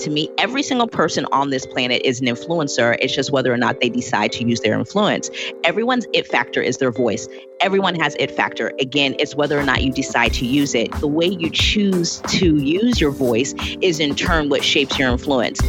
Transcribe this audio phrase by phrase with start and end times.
[0.00, 2.96] to me, every single person on this planet is an influencer.
[3.00, 5.30] It's just whether or not they decide to use their influence.
[5.64, 7.28] Everyone's it factor is their voice.
[7.60, 8.72] Everyone has it factor.
[8.80, 10.90] Again, it's whether or not you decide to use it.
[11.00, 15.60] The way you choose to use your voice is in turn what shapes your influence.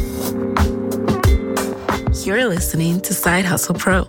[2.25, 4.04] You're listening to Side Hustle Pro,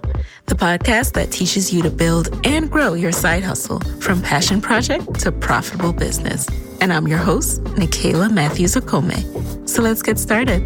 [0.46, 5.20] the podcast that teaches you to build and grow your side hustle from passion project
[5.20, 6.46] to profitable business.
[6.82, 9.68] And I'm your host, Nicaila Matthews Okome.
[9.68, 10.62] So let's get started.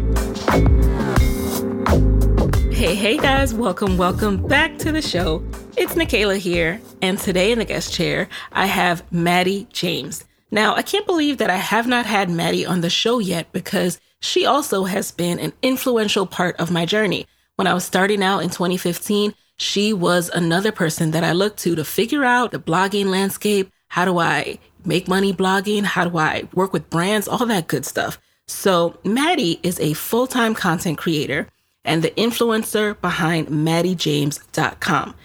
[2.73, 5.43] Hey, hey guys, welcome, welcome back to the show.
[5.77, 10.25] It's Nicaila here, and today in the guest chair, I have Mattie James.
[10.49, 13.99] Now, I can't believe that I have not had Maddie on the show yet because
[14.19, 17.27] she also has been an influential part of my journey.
[17.57, 21.75] When I was starting out in 2015, she was another person that I looked to
[21.75, 23.71] to figure out the blogging landscape.
[23.89, 25.83] How do I make money blogging?
[25.83, 27.27] How do I work with brands?
[27.27, 28.19] All that good stuff.
[28.47, 31.47] So, Mattie is a full time content creator
[31.83, 35.15] and the influencer behind MattieJames.com.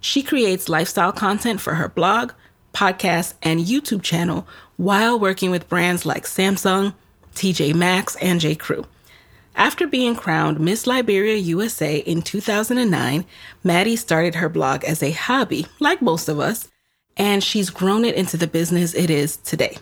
[0.00, 2.32] She creates lifestyle content for her blog,
[2.72, 6.94] podcast, and YouTube channel while working with brands like Samsung,
[7.34, 8.54] TJ Maxx, and J.
[8.54, 8.86] Crew.
[9.54, 13.24] After being crowned Miss Liberia USA in 2009,
[13.62, 16.68] Mattie started her blog as a hobby, like most of us,
[17.16, 19.78] and she's grown it into the business it is today.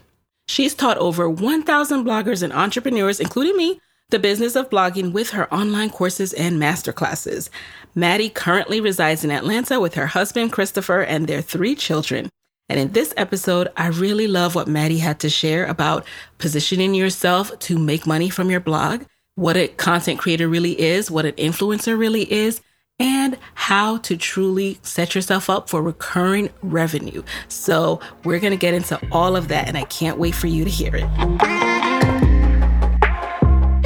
[0.49, 5.53] She's taught over 1,000 bloggers and entrepreneurs, including me, the business of blogging with her
[5.55, 7.49] online courses and masterclasses.
[7.95, 12.29] Mattie currently resides in Atlanta with her husband, Christopher, and their three children.
[12.69, 16.07] And in this episode, I really love what Mattie had to share about
[16.39, 21.25] positioning yourself to make money from your blog, what a content creator really is, what
[21.25, 22.61] an influencer really is,
[23.01, 27.23] and how to truly set yourself up for recurring revenue.
[27.49, 30.65] So, we're going to get into all of that, and I can't wait for you
[30.65, 31.09] to hear it.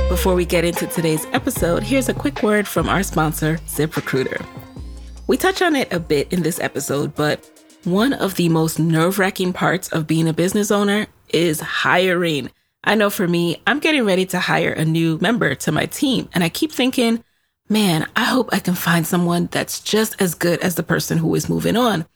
[0.09, 4.45] Before we get into today's episode, here's a quick word from our sponsor, ZipRecruiter.
[5.27, 7.51] We touch on it a bit in this episode, but
[7.85, 12.51] one of the most nerve wracking parts of being a business owner is hiring.
[12.85, 16.29] I know for me, I'm getting ready to hire a new member to my team,
[16.35, 17.25] and I keep thinking,
[17.69, 21.35] man, I hope I can find someone that's just as good as the person who
[21.35, 22.07] is moving on.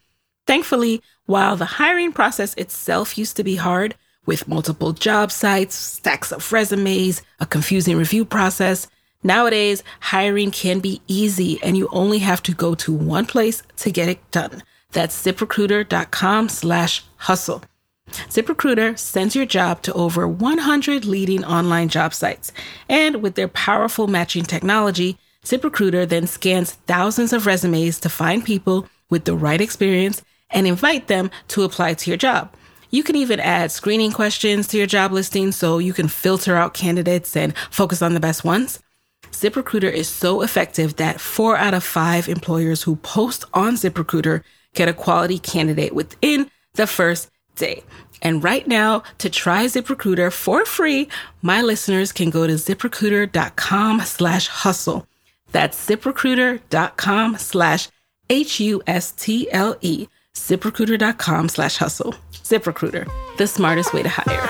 [0.46, 3.94] Thankfully, while the hiring process itself used to be hard,
[4.28, 8.86] with multiple job sites, stacks of resumes, a confusing review process,
[9.22, 13.90] nowadays hiring can be easy and you only have to go to one place to
[13.90, 14.62] get it done.
[14.92, 17.62] That's ziprecruiter.com slash hustle.
[18.10, 22.52] ZipRecruiter sends your job to over 100 leading online job sites.
[22.88, 28.86] And with their powerful matching technology, ZipRecruiter then scans thousands of resumes to find people
[29.08, 30.20] with the right experience
[30.50, 32.52] and invite them to apply to your job.
[32.90, 36.74] You can even add screening questions to your job listing so you can filter out
[36.74, 38.82] candidates and focus on the best ones.
[39.30, 44.42] ZipRecruiter is so effective that four out of five employers who post on ZipRecruiter
[44.74, 47.84] get a quality candidate within the first day.
[48.20, 51.08] And right now, to try ZipRecruiter for free,
[51.40, 55.06] my listeners can go to ziprecruiter.com slash hustle.
[55.52, 57.88] That's ziprecruiter.com slash
[58.30, 60.08] H-U-S-T-L-E.
[60.34, 62.14] ZipRecruiter.com slash hustle.
[62.32, 64.48] ZipRecruiter, the smartest way to hire.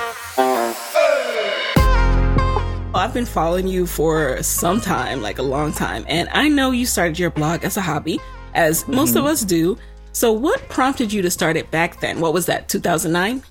[2.94, 6.86] I've been following you for some time, like a long time, and I know you
[6.86, 8.19] started your blog as a hobby,
[8.54, 9.19] as most mm-hmm.
[9.19, 9.78] of us do.
[10.12, 12.20] So, what prompted you to start it back then?
[12.20, 13.42] What was that, 2009?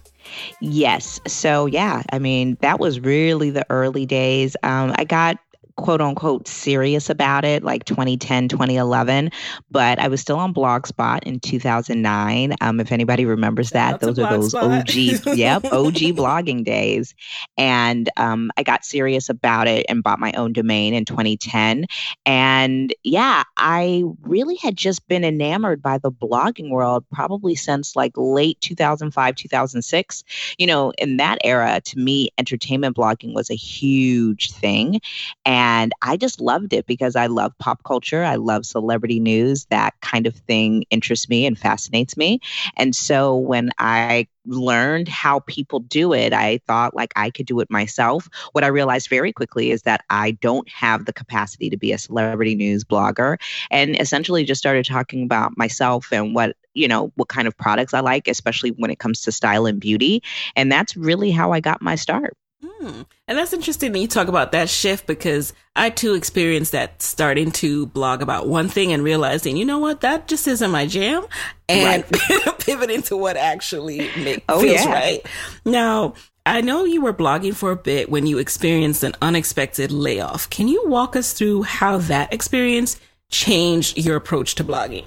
[0.59, 1.19] Yes.
[1.28, 4.56] So, yeah, I mean, that was really the early days.
[4.64, 5.38] Um, I got
[5.78, 9.32] quote unquote serious about it like 2010 2011
[9.72, 14.30] but i was still on blogspot in 2009 um, if anybody remembers that those are
[14.30, 14.94] those og
[15.38, 17.14] yep og blogging days.
[17.58, 21.86] And um, i got serious about it and bought my own domain in 2010
[22.26, 28.14] and yeah i really had just been enamored by the blogging world probably since like
[28.16, 30.24] late 2005 2006
[30.58, 35.00] you know in that era to me entertainment blogging was a huge thing.
[35.46, 38.23] And and I just loved it because I love pop culture.
[38.23, 39.66] I love celebrity news.
[39.66, 42.40] That kind of thing interests me and fascinates me.
[42.78, 47.59] And so when I learned how people do it, I thought like I could do
[47.59, 48.29] it myself.
[48.53, 51.97] What I realized very quickly is that I don't have the capacity to be a
[51.97, 53.35] celebrity news blogger
[53.70, 57.93] and essentially just started talking about myself and what you know what kind of products
[57.93, 60.23] I like especially when it comes to style and beauty
[60.55, 63.02] and that's really how I got my start Hmm.
[63.28, 67.52] And that's interesting that you talk about that shift because I too experienced that starting
[67.54, 71.26] to blog about one thing and realizing, you know what, that just isn't my jam,
[71.70, 72.59] and right.
[72.59, 74.92] pivoting to what actually make, oh, feels yeah.
[74.92, 75.26] right.
[75.66, 76.16] Now,
[76.48, 80.50] I know you were blogging for a bit when you experienced an unexpected layoff.
[80.50, 83.00] Can you walk us through how that experience
[83.30, 85.06] changed your approach to blogging?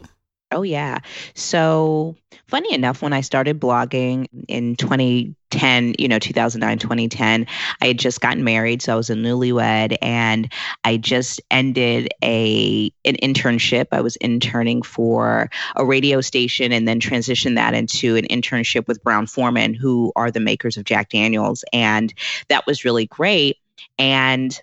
[0.52, 0.99] Oh, yeah.
[1.35, 2.17] So,
[2.49, 7.47] funny enough, when I started blogging in 2010, you know, 2009, 2010,
[7.81, 8.82] I had just gotten married.
[8.82, 10.52] So I was a newlywed and
[10.82, 13.87] I just ended a an internship.
[13.93, 19.05] I was interning for a radio station and then transitioned that into an internship with
[19.05, 21.64] Brown Forman, who are the makers of Jack Daniels.
[21.73, 22.12] And
[22.49, 23.56] that was really great.
[24.00, 24.61] And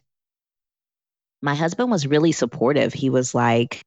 [1.41, 2.93] my husband was really supportive.
[2.93, 3.85] He was like,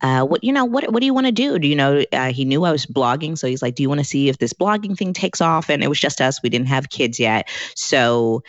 [0.00, 0.64] uh, "What you know?
[0.64, 1.58] What what do you want to do?
[1.58, 4.00] Do you know?" Uh, he knew I was blogging, so he's like, "Do you want
[4.00, 6.68] to see if this blogging thing takes off?" And it was just us; we didn't
[6.68, 8.42] have kids yet, so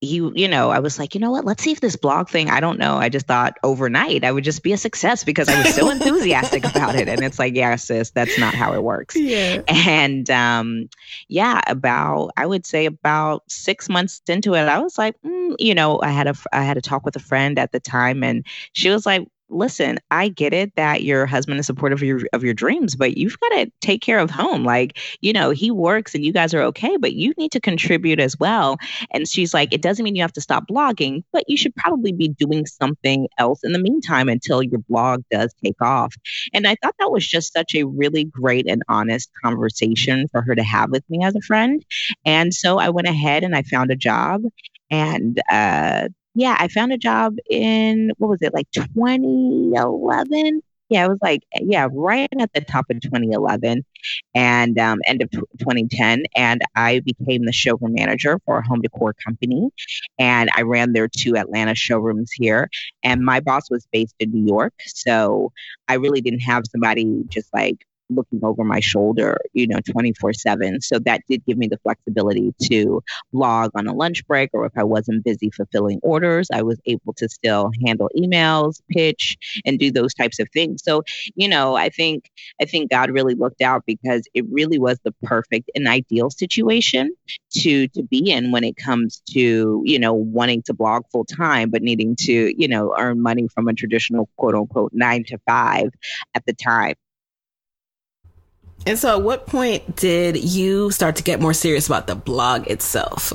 [0.00, 1.44] he, you know, I was like, you know what?
[1.44, 2.96] Let's see if this blog thing, I don't know.
[2.96, 6.64] I just thought overnight I would just be a success because I was so enthusiastic
[6.64, 7.06] about it.
[7.06, 9.14] And it's like, yeah, sis, that's not how it works.
[9.14, 9.60] Yeah.
[9.68, 10.88] And um,
[11.28, 15.74] yeah, about, I would say about six months into it, I was like, mm, you
[15.74, 18.46] know, I had a, I had a talk with a friend at the time and
[18.72, 22.44] she was like, listen, I get it that your husband is supportive of your of
[22.44, 24.64] your dreams, but you've got to take care of home.
[24.64, 28.20] Like, you know, he works and you guys are okay, but you need to contribute
[28.20, 28.78] as well.
[29.10, 32.12] And she's like, it doesn't mean you have to stop blogging, but you should probably
[32.12, 36.14] be doing something else in the meantime until your blog does take off.
[36.52, 40.54] And I thought that was just such a really great and honest conversation for her
[40.54, 41.84] to have with me as a friend.
[42.24, 44.42] And so I went ahead and I found a job
[44.90, 50.62] and uh, yeah, I found a job in what was it like 2011?
[50.88, 53.84] Yeah, it was like yeah, right at the top of 2011
[54.34, 58.80] and um, end of t- 2010, and I became the showroom manager for a home
[58.82, 59.70] decor company,
[60.18, 62.68] and I ran their two Atlanta showrooms here.
[63.04, 65.52] And my boss was based in New York, so
[65.88, 70.80] I really didn't have somebody just like looking over my shoulder, you know, 24 7.
[70.80, 73.02] So that did give me the flexibility to
[73.32, 77.12] blog on a lunch break, or if I wasn't busy fulfilling orders, I was able
[77.14, 80.82] to still handle emails, pitch, and do those types of things.
[80.84, 81.02] So,
[81.34, 82.30] you know, I think,
[82.60, 87.14] I think God really looked out because it really was the perfect and ideal situation
[87.54, 91.70] to, to be in when it comes to, you know, wanting to blog full time,
[91.70, 95.90] but needing to, you know, earn money from a traditional quote unquote nine to five
[96.34, 96.94] at the time.
[98.86, 102.66] And so, at what point did you start to get more serious about the blog
[102.68, 103.32] itself?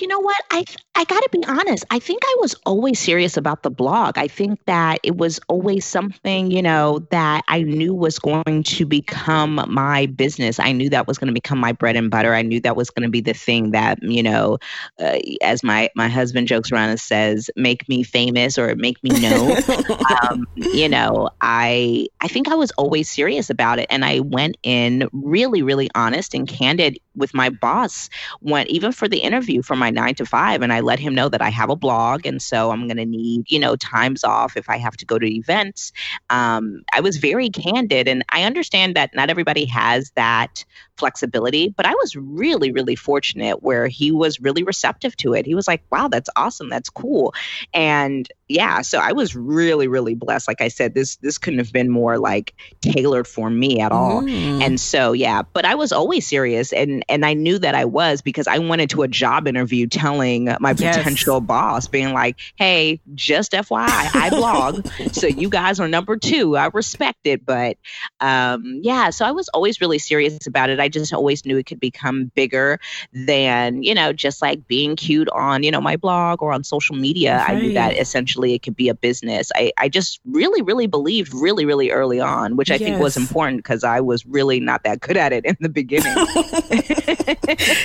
[0.00, 0.36] You know what?
[0.50, 0.64] I
[0.94, 1.84] I got to be honest.
[1.90, 4.16] I think I was always serious about the blog.
[4.16, 8.86] I think that it was always something, you know, that I knew was going to
[8.86, 10.58] become my business.
[10.58, 12.34] I knew that was going to become my bread and butter.
[12.34, 14.56] I knew that was going to be the thing that, you know,
[14.98, 19.10] uh, as my my husband jokes around and says, make me famous or make me
[19.20, 19.56] know.
[20.22, 24.56] um, you know, I I think I was always serious about it, and I went
[24.62, 28.08] in really, really honest and candid with my boss.
[28.40, 31.28] Went even for the interview for my nine to five, and I let him know
[31.28, 32.26] that I have a blog.
[32.26, 35.18] And so I'm going to need, you know, times off if I have to go
[35.18, 35.92] to events.
[36.30, 38.08] Um, I was very candid.
[38.08, 40.64] And I understand that not everybody has that
[40.96, 45.46] flexibility, but I was really, really fortunate where he was really receptive to it.
[45.46, 46.68] He was like, wow, that's awesome.
[46.68, 47.34] That's cool.
[47.74, 50.46] And yeah, so I was really, really blessed.
[50.46, 54.22] Like I said, this this couldn't have been more like tailored for me at all.
[54.22, 54.62] Mm.
[54.62, 58.22] And so yeah, but I was always serious and and I knew that I was
[58.22, 60.96] because I went into a job interview telling my yes.
[60.96, 64.86] potential boss, being like, hey, just FYI, I blog.
[65.12, 66.56] so you guys are number two.
[66.56, 67.44] I respect it.
[67.44, 67.78] But
[68.20, 70.78] um yeah, so I was always really serious about it.
[70.78, 72.78] I just always knew it could become bigger
[73.12, 76.94] than, you know, just like being cute on, you know, my blog or on social
[76.94, 77.38] media.
[77.38, 77.56] Right.
[77.56, 79.50] I knew that essentially it could be a business.
[79.54, 82.82] I, I just really, really believed really, really early on, which I yes.
[82.82, 86.14] think was important because I was really not that good at it in the beginning.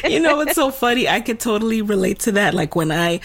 [0.12, 1.08] you know, it's so funny.
[1.08, 2.54] I could totally relate to that.
[2.54, 3.22] Like when I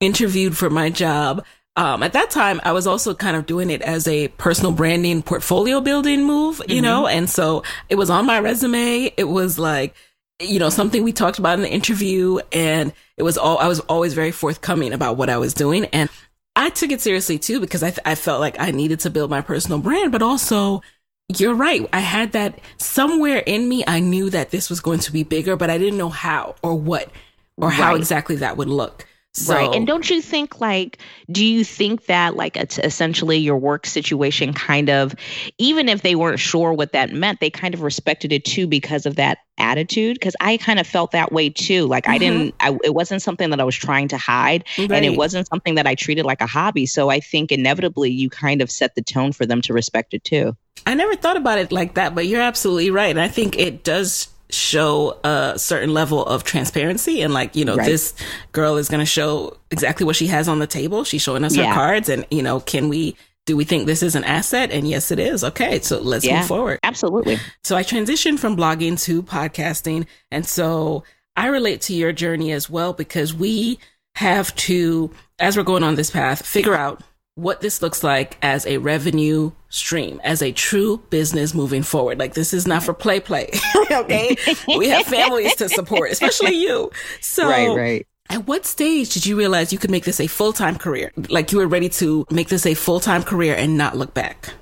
[0.00, 1.44] interviewed for my job,
[1.76, 5.22] um, at that time, I was also kind of doing it as a personal branding
[5.22, 6.84] portfolio building move, you mm-hmm.
[6.84, 7.06] know?
[7.08, 9.12] And so it was on my resume.
[9.16, 9.94] It was like,
[10.40, 13.80] you know, something we talked about in the interview and it was all, I was
[13.80, 15.86] always very forthcoming about what I was doing.
[15.86, 16.10] And
[16.56, 19.30] I took it seriously too because I, th- I felt like I needed to build
[19.30, 20.82] my personal brand, but also
[21.28, 21.88] you're right.
[21.92, 23.82] I had that somewhere in me.
[23.86, 26.74] I knew that this was going to be bigger, but I didn't know how or
[26.74, 27.10] what
[27.56, 27.74] or right.
[27.74, 29.06] how exactly that would look.
[29.36, 29.74] So, right.
[29.74, 30.98] And don't you think, like,
[31.28, 35.12] do you think that, like, it's essentially your work situation kind of,
[35.58, 39.06] even if they weren't sure what that meant, they kind of respected it too because
[39.06, 40.14] of that attitude?
[40.14, 41.86] Because I kind of felt that way too.
[41.86, 42.12] Like, mm-hmm.
[42.12, 44.92] I didn't, I, it wasn't something that I was trying to hide right.
[44.92, 46.86] and it wasn't something that I treated like a hobby.
[46.86, 50.22] So I think inevitably you kind of set the tone for them to respect it
[50.22, 50.56] too.
[50.86, 53.10] I never thought about it like that, but you're absolutely right.
[53.10, 57.76] And I think it does show a certain level of transparency and like you know
[57.76, 57.86] right.
[57.86, 58.14] this
[58.52, 61.04] girl is going to show exactly what she has on the table.
[61.04, 61.68] She's showing us yeah.
[61.68, 64.70] her cards and you know can we do we think this is an asset?
[64.70, 65.44] And yes it is.
[65.44, 66.78] Okay so let's yeah, move forward.
[66.82, 67.38] Absolutely.
[67.62, 70.06] So i transitioned from blogging to podcasting.
[70.30, 71.04] And so
[71.36, 73.78] i relate to your journey as well because we
[74.16, 77.02] have to as we're going on this path figure out
[77.36, 82.18] what this looks like as a revenue stream, as a true business moving forward.
[82.18, 83.50] Like this is not for play play.
[83.90, 84.36] okay.
[84.68, 86.90] we have families to support, especially you.
[87.20, 88.06] So right, right.
[88.30, 91.12] At what stage did you realize you could make this a full time career?
[91.28, 94.54] Like you were ready to make this a full time career and not look back?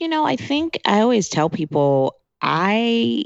[0.00, 3.24] You know, I think I always tell people I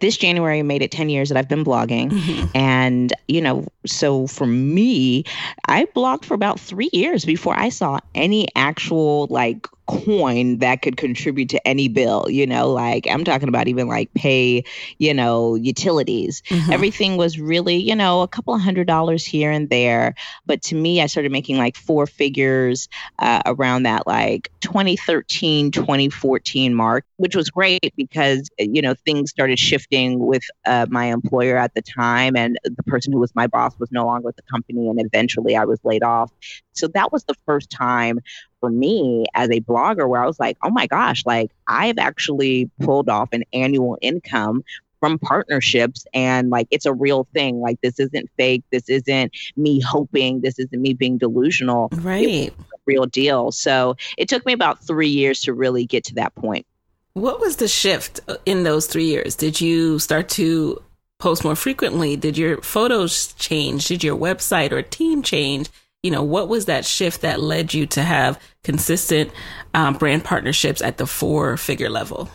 [0.00, 2.10] this January made it 10 years that I've been blogging.
[2.10, 2.56] Mm-hmm.
[2.56, 5.24] And, you know, so for me,
[5.66, 10.96] I blogged for about three years before I saw any actual like coin that could
[10.96, 14.62] contribute to any bill, you know, like I'm talking about even like pay,
[14.98, 16.42] you know, utilities.
[16.48, 16.72] Mm-hmm.
[16.72, 20.14] Everything was really, you know, a couple of hundred dollars here and there.
[20.46, 26.74] But to me, I started making like four figures uh, around that like 2013, 2014
[26.74, 31.72] mark, which was great because, you know, things started shifting with uh, my employer at
[31.74, 32.36] the time.
[32.36, 34.88] And the person who was my boss was no longer with the company.
[34.88, 36.30] And eventually I was laid off.
[36.72, 38.20] So that was the first time
[38.60, 42.70] for me as a blogger where I was like, oh my gosh, like I've actually
[42.80, 44.64] pulled off an annual income
[45.00, 47.60] from partnerships and like it's a real thing.
[47.60, 48.64] Like this isn't fake.
[48.70, 50.40] This isn't me hoping.
[50.40, 51.88] This isn't me being delusional.
[51.92, 52.52] Right.
[52.86, 53.52] real deal.
[53.52, 56.66] So it took me about three years to really get to that point.
[57.12, 59.34] What was the shift uh, in those three years?
[59.34, 60.82] Did you start to
[61.18, 62.16] post more frequently?
[62.16, 63.88] Did your photos change?
[63.88, 65.68] Did your website or team change
[66.08, 69.30] you know, what was that shift that led you to have consistent
[69.74, 72.30] um, brand partnerships at the four figure level?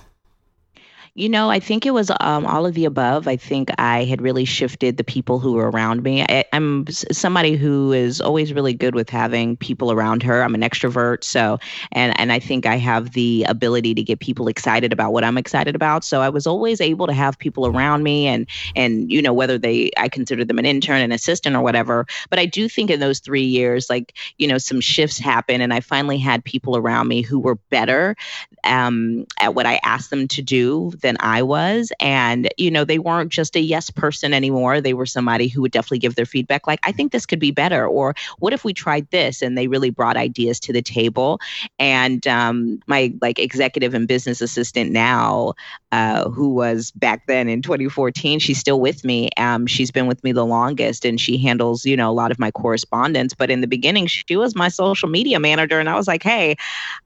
[1.15, 3.27] You know, I think it was um, all of the above.
[3.27, 6.24] I think I had really shifted the people who were around me.
[6.24, 10.41] I, am somebody who is always really good with having people around her.
[10.41, 11.60] I'm an extrovert, so
[11.91, 15.38] and and I think I have the ability to get people excited about what I'm
[15.38, 16.03] excited about.
[16.03, 19.60] So I was always able to have people around me, and and you know whether
[19.60, 22.08] they I consider them an intern, an assistant, or whatever.
[22.32, 25.75] But I do think in those three years, like you know, some shifts happen, and
[25.75, 28.15] I finally had people around me who were better
[28.63, 31.91] um, at what I asked them to do than I was.
[32.00, 34.81] And, you know, they weren't just a yes person anymore.
[34.81, 37.51] They were somebody who would definitely give their feedback, like, I think this could be
[37.51, 37.86] better.
[37.86, 39.43] Or what if we tried this?
[39.43, 41.39] And they really brought ideas to the table.
[41.77, 45.53] And um, my like executive and business assistant now,
[45.91, 49.29] uh, who was back then in 2014, she's still with me.
[49.38, 52.39] Um, she's been with me the longest and she handles, you know, a lot of
[52.39, 53.33] my correspondence.
[53.33, 55.79] But in the beginning, she was my social media manager.
[55.79, 56.55] And I was like, hey,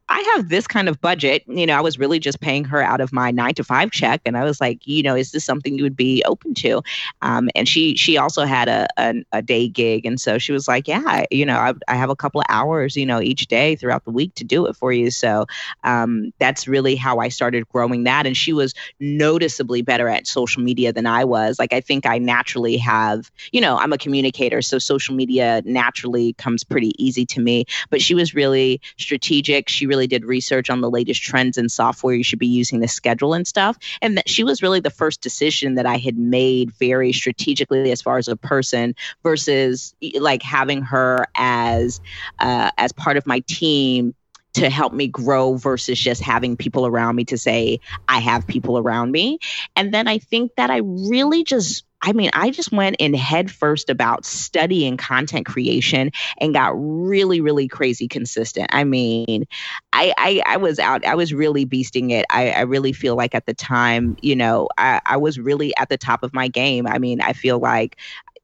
[0.09, 1.43] I have this kind of budget.
[1.47, 4.21] You know, I was really just paying her out of my nine to five check,
[4.25, 6.81] and I was like, you know, is this something you would be open to?
[7.21, 10.67] Um, and she she also had a, a, a day gig, and so she was
[10.67, 13.75] like, yeah, you know, I, I have a couple of hours, you know, each day
[13.75, 15.11] throughout the week to do it for you.
[15.11, 15.45] So
[15.83, 20.63] um, that's really how I started growing that, and she was noticeably better at social
[20.63, 21.59] media than I was.
[21.59, 26.33] Like I think I naturally have, you know, I'm a communicator, so social media naturally
[26.33, 27.65] comes pretty easy to me.
[27.89, 29.67] But she was really strategic.
[29.67, 32.81] She really really did research on the latest trends in software you should be using
[32.81, 33.77] to schedule and stuff.
[34.01, 38.01] And that she was really the first decision that I had made very strategically as
[38.01, 41.99] far as a person versus like having her as
[42.37, 44.13] uh, as part of my team
[44.53, 48.77] to help me grow versus just having people around me to say I have people
[48.77, 49.39] around me.
[49.75, 53.49] And then I think that I really just I mean, I just went in head
[53.49, 58.67] first about studying content creation and got really, really crazy consistent.
[58.71, 59.45] I mean,
[59.93, 62.25] I I, I was out, I was really beasting it.
[62.29, 65.89] I, I really feel like at the time, you know, I, I was really at
[65.89, 66.85] the top of my game.
[66.85, 67.97] I mean, I feel like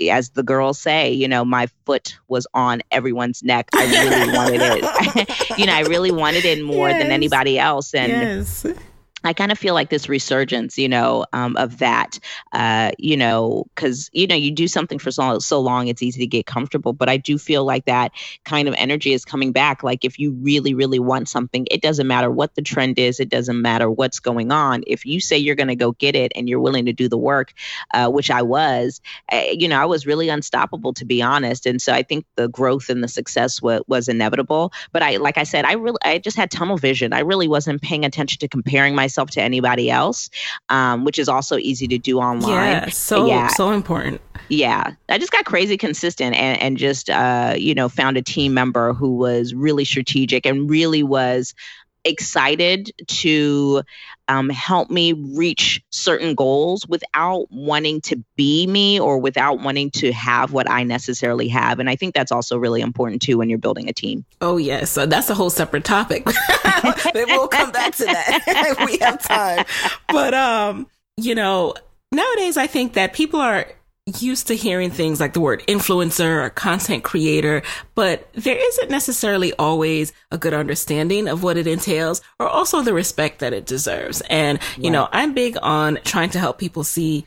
[0.09, 3.69] as the girls say, you know, my foot was on everyone's neck.
[3.75, 5.49] I really wanted it.
[5.59, 7.01] you know, I really wanted it more yes.
[7.01, 7.93] than anybody else.
[7.93, 8.65] And yes
[9.23, 12.19] I kind of feel like this resurgence, you know, um, of that,
[12.51, 16.19] uh, you know, because you know you do something for so so long, it's easy
[16.19, 16.93] to get comfortable.
[16.93, 18.11] But I do feel like that
[18.43, 19.83] kind of energy is coming back.
[19.83, 23.29] Like if you really, really want something, it doesn't matter what the trend is, it
[23.29, 24.83] doesn't matter what's going on.
[24.87, 27.17] If you say you're going to go get it and you're willing to do the
[27.17, 27.53] work,
[27.93, 29.01] uh, which I was,
[29.31, 31.65] uh, you know, I was really unstoppable to be honest.
[31.65, 34.73] And so I think the growth and the success w- was inevitable.
[34.91, 37.13] But I, like I said, I really, I just had tunnel vision.
[37.13, 40.29] I really wasn't paying attention to comparing myself myself to anybody else,
[40.69, 42.51] um, which is also easy to do online.
[42.51, 43.47] Yeah, so yeah.
[43.47, 44.21] so important.
[44.49, 48.53] Yeah, I just got crazy consistent and and just uh, you know found a team
[48.53, 51.53] member who was really strategic and really was
[52.05, 53.81] excited to
[54.27, 60.11] um, help me reach certain goals without wanting to be me or without wanting to
[60.11, 61.79] have what I necessarily have.
[61.79, 64.25] And I think that's also really important too when you're building a team.
[64.41, 64.89] Oh, yes.
[64.91, 66.25] So that's a whole separate topic.
[67.13, 69.65] Maybe we'll come back to that if we have time.
[70.09, 70.87] But, um,
[71.17, 71.73] you know,
[72.11, 73.67] nowadays I think that people are
[74.05, 77.63] used to hearing things like the word influencer or content creator,
[77.95, 82.93] but there isn't necessarily always a good understanding of what it entails or also the
[82.93, 84.21] respect that it deserves.
[84.29, 87.25] And, you know, I'm big on trying to help people see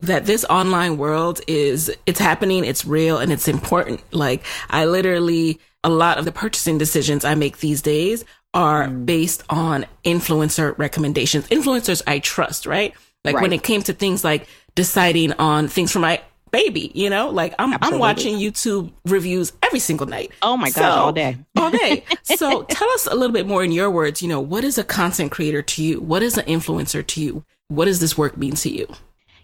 [0.00, 4.00] that this online world is, it's happening, it's real, and it's important.
[4.12, 8.24] Like I literally, a lot of the purchasing decisions I make these days
[8.54, 9.06] are mm.
[9.06, 12.94] based on influencer recommendations, influencers I trust, right?
[13.24, 13.42] Like right.
[13.42, 17.30] when it came to things like deciding on things for my baby, you know?
[17.30, 17.94] Like I'm Absolutely.
[17.94, 20.32] I'm watching YouTube reviews every single night.
[20.42, 21.36] Oh my god, so, all day.
[21.56, 22.04] all day.
[22.24, 24.84] So tell us a little bit more in your words, you know, what is a
[24.84, 26.00] content creator to you?
[26.00, 27.44] What is an influencer to you?
[27.68, 28.86] What does this work mean to you?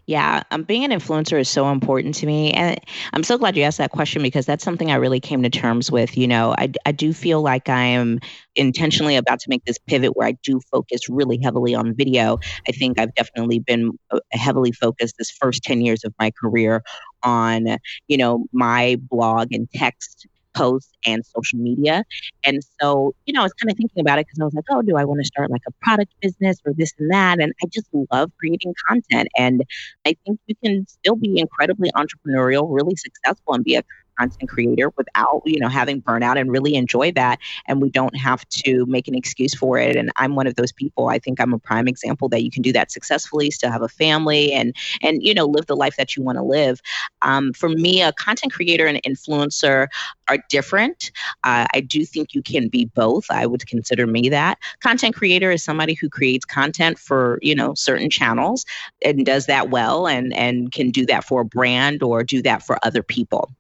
[0.09, 2.51] Yeah, um, being an influencer is so important to me.
[2.53, 2.81] And
[3.13, 5.93] I'm so glad you asked that question because that's something I really came to terms
[5.93, 6.17] with.
[6.17, 8.19] You know, I, I do feel like I am
[8.57, 12.39] intentionally about to make this pivot where I do focus really heavily on video.
[12.67, 16.83] I think I've definitely been uh, heavily focused this first 10 years of my career
[17.23, 20.27] on, you know, my blog and text
[20.59, 22.05] posts and social media.
[22.45, 24.65] And so, you know, I was kind of thinking about it because I was like,
[24.71, 27.41] oh, do I want to start like a product business or this and that?
[27.41, 29.29] And I just love creating content.
[29.37, 29.63] And
[30.07, 33.83] I think you can still be incredibly entrepreneurial, really successful, and be a
[34.19, 37.39] content creator without, you know, having burnout and really enjoy that.
[37.67, 39.97] And we don't have to make an excuse for it.
[39.97, 41.09] And I'm one of those people.
[41.09, 43.89] I think I'm a prime example that you can do that successfully, still have a
[43.89, 46.81] family and and you know, live the life that you want to live.
[47.23, 49.89] Um, for me, a content creator and influencer
[50.29, 51.11] are different.
[51.45, 53.27] Uh, I do think you can be both.
[53.31, 54.59] I would consider me that.
[54.81, 58.65] Content creator is somebody who creates content for, you know, certain channels
[59.05, 62.63] and does that well and and can do that for a brand or do that
[62.63, 63.51] for other people.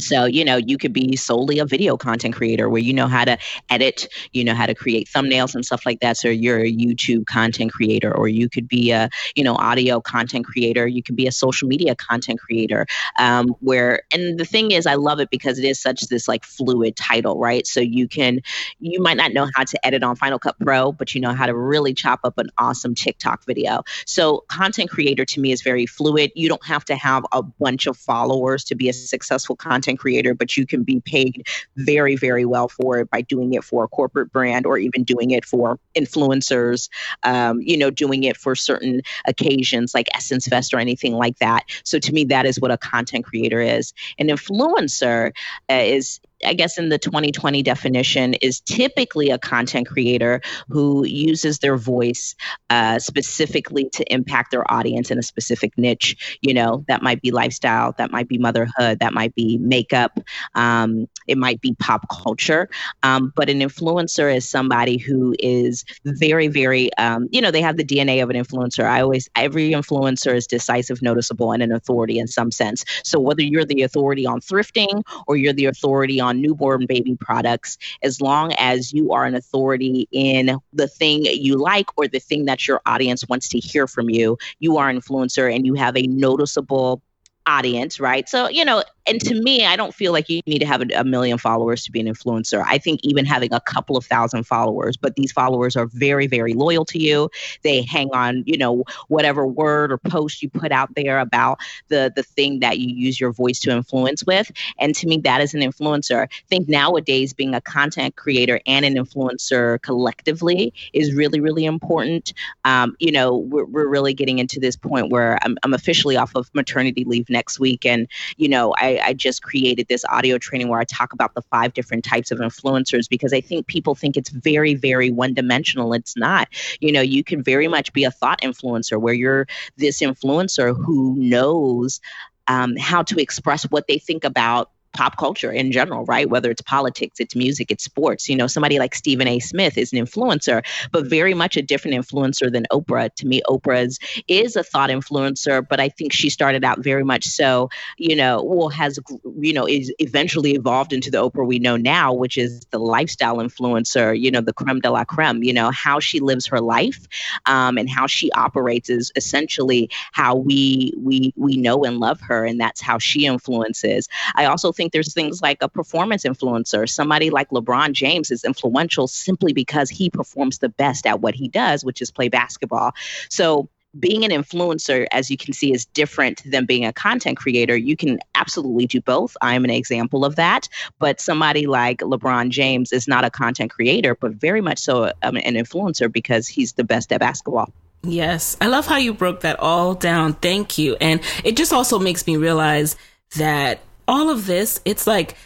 [0.00, 3.24] So, you know, you could be solely a video content creator where you know how
[3.24, 3.38] to
[3.70, 6.16] edit, you know how to create thumbnails and stuff like that.
[6.16, 10.46] So you're a YouTube content creator, or you could be a, you know, audio content
[10.46, 10.86] creator.
[10.86, 12.86] You could be a social media content creator.
[13.20, 16.44] Um, where, and the thing is, I love it because it is such this like
[16.44, 17.64] fluid title, right?
[17.66, 18.40] So you can,
[18.80, 21.46] you might not know how to edit on Final Cut Pro, but you know how
[21.46, 23.84] to really chop up an awesome TikTok video.
[24.06, 26.32] So content creator to me is very fluid.
[26.34, 29.98] You don't have to have a bunch of followers to be a successful content content
[29.98, 33.84] creator, but you can be paid very, very well for it by doing it for
[33.84, 36.88] a corporate brand or even doing it for influencers,
[37.22, 41.64] um, you know, doing it for certain occasions like Essence Fest or anything like that.
[41.84, 43.92] So to me, that is what a content creator is.
[44.18, 45.32] An influencer
[45.70, 51.58] uh, is I guess in the 2020 definition, is typically a content creator who uses
[51.58, 52.34] their voice
[52.70, 56.38] uh, specifically to impact their audience in a specific niche.
[56.42, 60.20] You know, that might be lifestyle, that might be motherhood, that might be makeup,
[60.54, 62.68] um, it might be pop culture.
[63.02, 67.76] Um, but an influencer is somebody who is very, very, um, you know, they have
[67.76, 68.84] the DNA of an influencer.
[68.84, 72.84] I always, every influencer is decisive, noticeable, and an authority in some sense.
[73.02, 77.78] So whether you're the authority on thrifting or you're the authority on newborn baby products
[78.02, 82.44] as long as you are an authority in the thing you like or the thing
[82.46, 84.36] that your audience wants to hear from you.
[84.58, 87.02] You are an influencer and you have a noticeable
[87.46, 88.28] audience, right?
[88.28, 90.86] So, you know, and to me, I don't feel like you need to have a,
[90.96, 92.64] a, million followers to be an influencer.
[92.66, 96.54] I think even having a couple of thousand followers, but these followers are very, very
[96.54, 97.30] loyal to you.
[97.62, 102.12] They hang on, you know, whatever word or post you put out there about the
[102.16, 104.50] the thing that you use your voice to influence with.
[104.78, 106.24] And to me, that is an influencer.
[106.24, 112.32] I think nowadays being a content creator and an influencer collectively is really, really important.
[112.64, 116.34] Um, you know, we're, we're really getting into this point where I'm, I'm officially off
[116.34, 117.84] of maternity leave next week.
[117.84, 121.42] And, you know, I, I just created this audio training where I talk about the
[121.42, 125.92] five different types of influencers because I think people think it's very, very one dimensional.
[125.92, 126.48] It's not.
[126.80, 131.14] You know, you can very much be a thought influencer where you're this influencer who
[131.18, 132.00] knows
[132.46, 136.28] um, how to express what they think about pop culture in general, right?
[136.28, 138.28] Whether it's politics, it's music, it's sports.
[138.28, 139.38] You know, somebody like Stephen A.
[139.40, 143.14] Smith is an influencer, but very much a different influencer than Oprah.
[143.14, 147.24] To me, Oprah's is a thought influencer, but I think she started out very much
[147.26, 148.98] so, you know, well, has,
[149.38, 153.36] you know, is eventually evolved into the Oprah we know now, which is the lifestyle
[153.36, 157.06] influencer, you know, the creme de la creme, you know, how she lives her life
[157.46, 162.44] um, and how she operates is essentially how we we we know and love her
[162.44, 164.08] and that's how she influences.
[164.34, 166.86] I also think think there's things like a performance influencer.
[166.88, 171.48] Somebody like LeBron James is influential simply because he performs the best at what he
[171.48, 172.92] does, which is play basketball.
[173.30, 177.76] So being an influencer, as you can see, is different than being a content creator.
[177.76, 179.36] You can absolutely do both.
[179.40, 180.68] I'm an example of that.
[180.98, 185.36] But somebody like LeBron James is not a content creator, but very much so um,
[185.36, 187.72] an influencer because he's the best at basketball.
[188.02, 188.58] Yes.
[188.60, 190.34] I love how you broke that all down.
[190.34, 190.96] Thank you.
[191.00, 192.96] And it just also makes me realize
[193.36, 195.36] that all of this, it's like,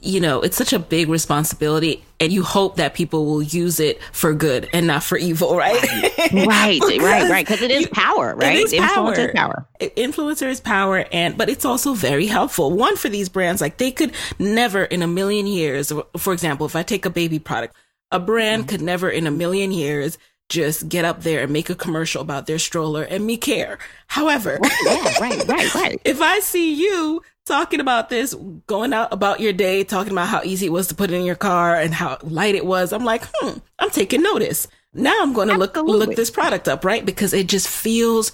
[0.00, 4.02] you know, it's such a big responsibility and you hope that people will use it
[4.12, 5.82] for good and not for evil, right?
[6.32, 7.46] right, right, right.
[7.46, 8.58] Because it is power, right?
[8.58, 9.14] It is power.
[9.14, 9.66] Influencer is power.
[9.80, 11.04] Influencer is power.
[11.10, 12.70] And, but it's also very helpful.
[12.70, 16.76] One for these brands, like they could never in a million years, for example, if
[16.76, 17.74] I take a baby product,
[18.10, 18.70] a brand mm-hmm.
[18.70, 20.18] could never in a million years
[20.48, 23.78] just get up there and make a commercial about their stroller and me care.
[24.06, 26.00] However, right, yeah, right, right, right.
[26.04, 28.34] if I see you talking about this,
[28.66, 31.24] going out about your day, talking about how easy it was to put it in
[31.24, 34.66] your car and how light it was, I'm like, hmm, I'm taking notice.
[34.92, 37.04] Now I'm going to look look this product up, right?
[37.04, 38.32] Because it just feels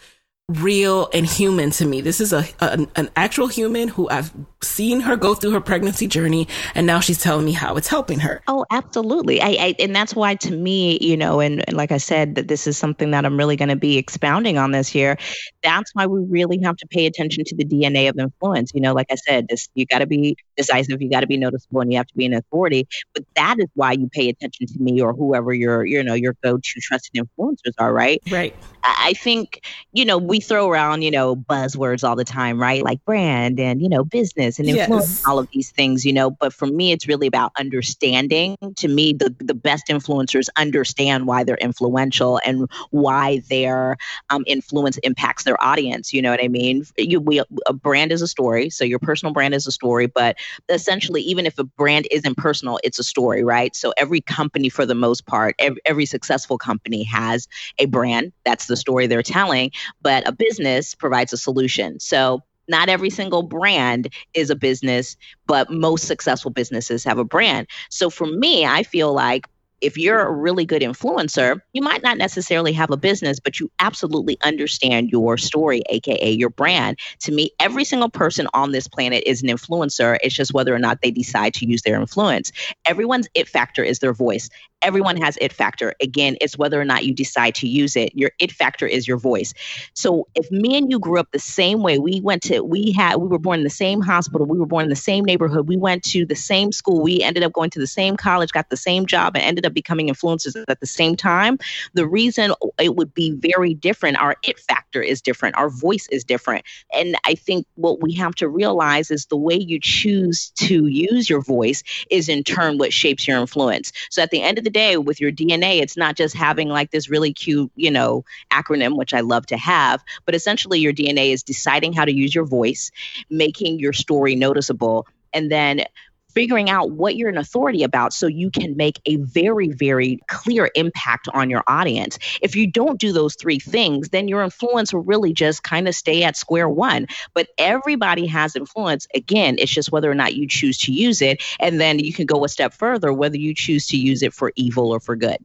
[0.49, 2.01] real and human to me.
[2.01, 6.07] This is a, a, an actual human who I've seen her go through her pregnancy
[6.07, 8.43] journey, and now she's telling me how it's helping her.
[8.47, 9.41] Oh, absolutely.
[9.41, 12.49] I, I and that's why to me, you know, and, and like I said, that
[12.49, 15.19] this is something that I'm really going to be expounding on this year.
[15.63, 18.73] That's why we really have to pay attention to the DNA of influence.
[18.75, 21.37] You know, like I said, this you got to be decisive, you got to be
[21.37, 22.87] noticeable, and you have to be an authority.
[23.15, 26.37] But that is why you pay attention to me or whoever your you know your
[26.43, 27.93] go-to trusted influencers are.
[27.93, 28.21] Right.
[28.31, 28.55] Right.
[28.83, 32.83] I think you know we throw around, you know, buzzwords all the time, right?
[32.83, 35.27] Like brand and, you know, business and influence, yes.
[35.27, 36.31] all of these things, you know.
[36.31, 38.57] But for me, it's really about understanding.
[38.77, 43.97] To me, the, the best influencers understand why they're influential and why their
[44.31, 46.13] um, influence impacts their audience.
[46.13, 46.85] You know what I mean?
[46.97, 48.71] You, we, a brand is a story.
[48.71, 50.07] So your personal brand is a story.
[50.07, 50.37] But
[50.69, 53.75] essentially, even if a brand isn't personal, it's a story, right?
[53.77, 58.33] So every company, for the most part, every, every successful company has a brand.
[58.45, 59.73] That's the story they're telling.
[60.03, 62.01] But a business provides a solution.
[62.01, 67.67] So not every single brand is a business, but most successful businesses have a brand.
[67.91, 69.47] So for me, I feel like
[69.81, 73.71] if you're a really good influencer, you might not necessarily have a business, but you
[73.79, 76.99] absolutely understand your story, AKA your brand.
[77.21, 80.19] To me, every single person on this planet is an influencer.
[80.23, 82.53] It's just whether or not they decide to use their influence.
[82.85, 84.49] Everyone's it factor is their voice
[84.83, 85.95] everyone has it factor.
[86.01, 88.15] Again, it's whether or not you decide to use it.
[88.15, 89.53] Your it factor is your voice.
[89.95, 93.17] So if me and you grew up the same way, we went to we had
[93.17, 95.77] we were born in the same hospital, we were born in the same neighborhood, we
[95.77, 98.77] went to the same school, we ended up going to the same college, got the
[98.77, 101.59] same job, and ended up becoming influencers at the same time.
[101.95, 106.25] The reason it would be very different, our it factor is different, our voice is
[106.25, 106.65] different.
[106.93, 111.29] And I think what we have to realize is the way you choose to use
[111.29, 113.93] your voice is in turn what shapes your influence.
[114.11, 116.69] So at the end of the the day, with your DNA, it's not just having
[116.69, 120.93] like this really cute, you know, acronym, which I love to have, but essentially your
[120.93, 122.91] DNA is deciding how to use your voice,
[123.29, 125.85] making your story noticeable, and then
[126.35, 130.71] figuring out what you're an authority about so you can make a very, very clear
[130.75, 132.19] impact on your audience.
[132.43, 135.95] If you don't do those three things, then your influence will really just kind of
[135.95, 137.07] stay at square one.
[137.35, 139.07] But everybody has influence.
[139.15, 141.43] Again, it's just whether or not you choose to use it.
[141.59, 144.53] And then you can go a step further, whether you choose to use it for
[144.57, 145.39] evil or for good.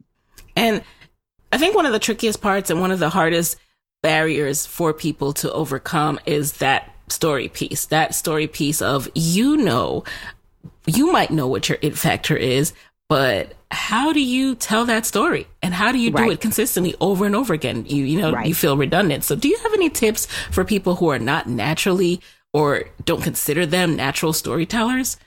[0.54, 0.82] And
[1.52, 3.56] I think one of the trickiest parts and one of the hardest
[4.02, 10.04] barriers for people to overcome is that story piece, that story piece of, you know,
[10.86, 12.72] you might know what your it factor is,
[13.08, 16.32] but how do you tell that story and how do you do right.
[16.32, 17.84] it consistently over and over again?
[17.86, 18.46] You, you know, right.
[18.46, 19.24] you feel redundant.
[19.24, 22.20] So do you have any tips for people who are not naturally
[22.52, 25.18] or don't consider them natural storytellers?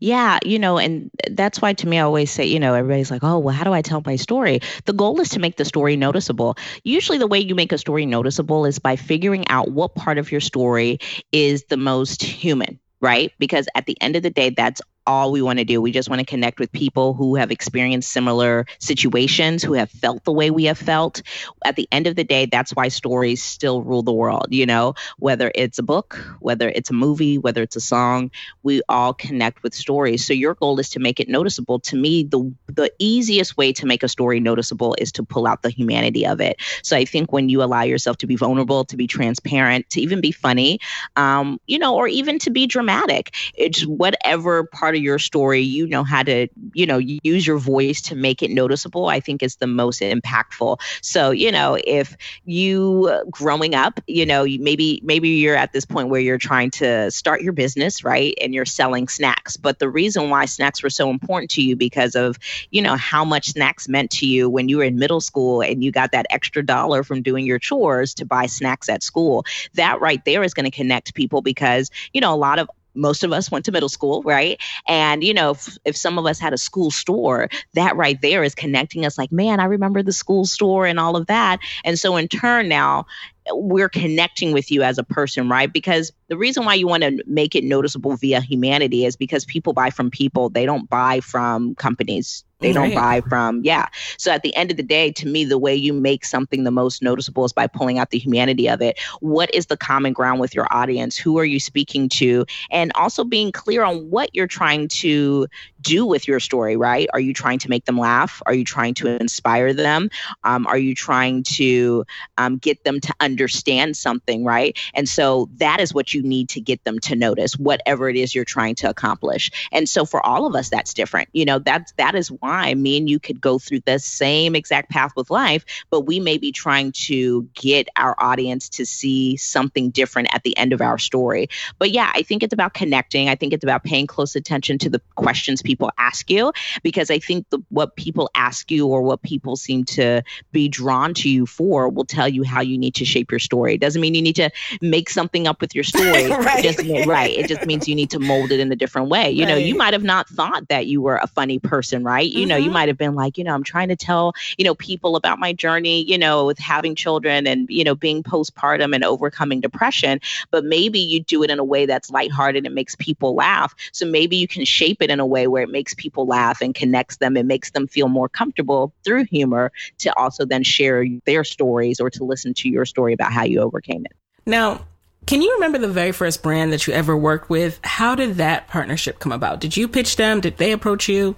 [0.00, 3.24] Yeah, you know, and that's why to me, I always say, you know, everybody's like,
[3.24, 4.60] oh, well, how do I tell my story?
[4.84, 6.56] The goal is to make the story noticeable.
[6.84, 10.30] Usually, the way you make a story noticeable is by figuring out what part of
[10.30, 10.98] your story
[11.32, 13.32] is the most human right?
[13.38, 15.80] Because at the end of the day, that's all we want to do.
[15.80, 20.24] We just want to connect with people who have experienced similar situations, who have felt
[20.24, 21.22] the way we have felt.
[21.64, 24.94] At the end of the day, that's why stories still rule the world, you know,
[25.18, 28.30] whether it's a book, whether it's a movie, whether it's a song,
[28.62, 30.24] we all connect with stories.
[30.24, 31.80] So your goal is to make it noticeable.
[31.80, 35.62] To me, the the easiest way to make a story noticeable is to pull out
[35.62, 36.60] the humanity of it.
[36.82, 40.20] So I think when you allow yourself to be vulnerable, to be transparent, to even
[40.20, 40.80] be funny,
[41.16, 45.60] um, you know, or even to be dramatic, it's whatever part part of your story
[45.60, 49.42] you know how to you know use your voice to make it noticeable i think
[49.42, 50.78] is the most impactful.
[51.00, 55.86] So you know if you uh, growing up you know maybe maybe you're at this
[55.86, 59.56] point where you're trying to start your business right and you're selling snacks.
[59.56, 62.38] But the reason why snacks were so important to you because of
[62.70, 65.82] you know how much snacks meant to you when you were in middle school and
[65.82, 70.00] you got that extra dollar from doing your chores to buy snacks at school that
[70.00, 73.32] right there is going to connect people because you know a lot of most of
[73.32, 74.60] us went to middle school, right?
[74.86, 78.42] And, you know, if, if some of us had a school store, that right there
[78.42, 81.60] is connecting us like, man, I remember the school store and all of that.
[81.84, 83.06] And so in turn now,
[83.50, 85.72] we're connecting with you as a person, right?
[85.72, 89.72] Because the reason why you want to make it noticeable via humanity is because people
[89.72, 92.44] buy from people, they don't buy from companies.
[92.62, 93.86] They don't buy from, yeah.
[94.16, 96.70] So at the end of the day, to me, the way you make something the
[96.70, 98.98] most noticeable is by pulling out the humanity of it.
[99.20, 101.16] What is the common ground with your audience?
[101.16, 102.46] Who are you speaking to?
[102.70, 105.46] And also being clear on what you're trying to
[105.80, 107.08] do with your story, right?
[107.12, 108.40] Are you trying to make them laugh?
[108.46, 110.10] Are you trying to inspire them?
[110.44, 112.04] Um, are you trying to
[112.38, 114.78] um, get them to understand something, right?
[114.94, 118.34] And so that is what you need to get them to notice, whatever it is
[118.34, 119.50] you're trying to accomplish.
[119.72, 121.28] And so for all of us, that's different.
[121.32, 124.90] You know, that's that is why me and you could go through the same exact
[124.90, 129.90] path with life, but we may be trying to get our audience to see something
[129.90, 131.48] different at the end of our story.
[131.78, 133.28] But yeah, I think it's about connecting.
[133.28, 137.10] I think it's about paying close attention to the questions people people ask you because
[137.10, 141.30] I think the, what people ask you or what people seem to be drawn to
[141.30, 143.74] you for will tell you how you need to shape your story.
[143.74, 144.50] It doesn't mean you need to
[144.82, 146.28] make something up with your story.
[146.28, 146.62] right.
[146.62, 147.32] It just, right.
[147.36, 149.30] It just means you need to mold it in a different way.
[149.30, 149.52] You right.
[149.52, 152.30] know, you might have not thought that you were a funny person, right?
[152.30, 152.48] You mm-hmm.
[152.50, 152.74] know, you mm-hmm.
[152.74, 155.52] might have been like, you know, I'm trying to tell, you know, people about my
[155.54, 160.20] journey, you know, with having children and, you know, being postpartum and overcoming depression.
[160.50, 163.74] But maybe you do it in a way that's lighthearted and makes people laugh.
[163.92, 166.60] So maybe you can shape it in a way where where it makes people laugh
[166.60, 171.06] and connects them and makes them feel more comfortable through humor to also then share
[171.24, 174.12] their stories or to listen to your story about how you overcame it.
[174.44, 174.84] Now,
[175.26, 177.78] can you remember the very first brand that you ever worked with?
[177.84, 179.60] How did that partnership come about?
[179.60, 180.40] Did you pitch them?
[180.40, 181.36] Did they approach you?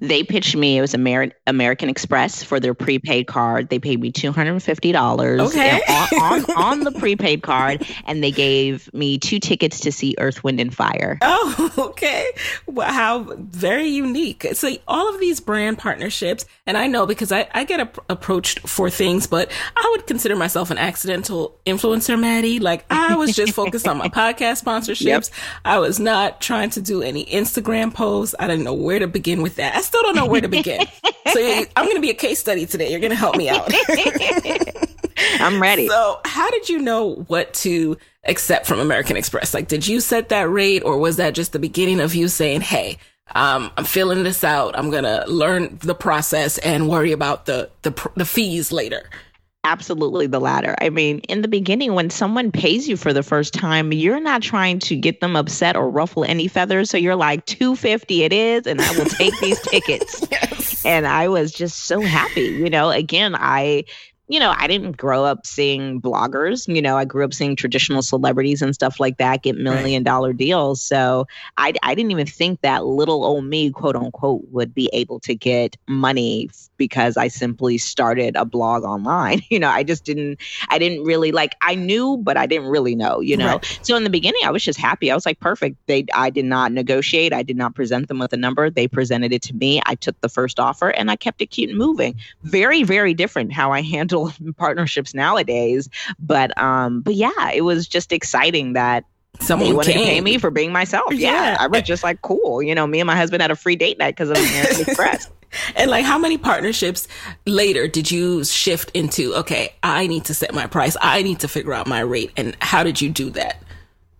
[0.00, 0.78] They pitched me.
[0.78, 3.68] It was Amer- American Express for their prepaid card.
[3.68, 5.80] They paid me two hundred and fifty dollars okay.
[5.88, 10.44] on, on, on, the prepaid card, and they gave me two tickets to see Earth,
[10.44, 11.18] Wind, and Fire.
[11.34, 12.30] Oh, okay.
[12.66, 14.46] Well, how very unique.
[14.52, 18.60] So all of these brand partnerships, and I know because I, I get a- approached
[18.68, 22.58] for things, but I would consider myself an accidental influencer, Mattie.
[22.60, 25.00] Like I was just focused on my podcast sponsorships.
[25.00, 25.24] Yep.
[25.64, 28.34] I was not trying to do any Instagram posts.
[28.38, 29.61] I didn't know where to begin with that.
[29.74, 30.86] I still don't know where to begin.
[31.32, 31.40] so
[31.76, 32.90] I'm going to be a case study today.
[32.90, 33.70] You're going to help me out.
[35.40, 35.88] I'm ready.
[35.88, 39.54] So, how did you know what to accept from American Express?
[39.54, 42.62] Like, did you set that rate, or was that just the beginning of you saying,
[42.62, 42.98] "Hey,
[43.34, 44.76] um, I'm filling this out.
[44.76, 49.08] I'm gonna learn the process and worry about the the, the fees later"?
[49.64, 50.74] Absolutely the latter.
[50.80, 54.42] I mean, in the beginning, when someone pays you for the first time, you're not
[54.42, 56.90] trying to get them upset or ruffle any feathers.
[56.90, 60.26] So you're like, 250 it is, and I will take these tickets.
[60.32, 60.84] Yes.
[60.84, 62.40] And I was just so happy.
[62.40, 63.84] You know, again, I
[64.32, 66.66] you know, I didn't grow up seeing bloggers.
[66.66, 70.32] You know, I grew up seeing traditional celebrities and stuff like that get million dollar
[70.32, 70.80] deals.
[70.80, 71.26] So
[71.58, 75.34] I, I didn't even think that little old me, quote unquote, would be able to
[75.34, 79.42] get money because I simply started a blog online.
[79.52, 80.40] You know, I just didn't,
[80.70, 83.56] I didn't really like, I knew, but I didn't really know, you know?
[83.56, 83.80] Right.
[83.82, 85.10] So in the beginning, I was just happy.
[85.10, 85.76] I was like, perfect.
[85.88, 87.34] They, I did not negotiate.
[87.34, 88.70] I did not present them with a number.
[88.70, 89.82] They presented it to me.
[89.84, 92.14] I took the first offer and I kept it cute and moving.
[92.44, 94.21] Very, very different how I handle
[94.56, 95.88] partnerships nowadays.
[96.18, 99.04] But um, but yeah, it was just exciting that
[99.40, 100.04] someone they wanted came.
[100.04, 101.12] to pay me for being myself.
[101.12, 101.32] Yeah.
[101.32, 101.56] yeah.
[101.58, 102.62] I was just like, cool.
[102.62, 105.30] You know, me and my husband had a free date night because of American Express.
[105.76, 107.08] And like, how many partnerships
[107.46, 109.34] later did you shift into?
[109.36, 110.96] Okay, I need to set my price.
[111.00, 112.32] I need to figure out my rate.
[112.36, 113.62] And how did you do that?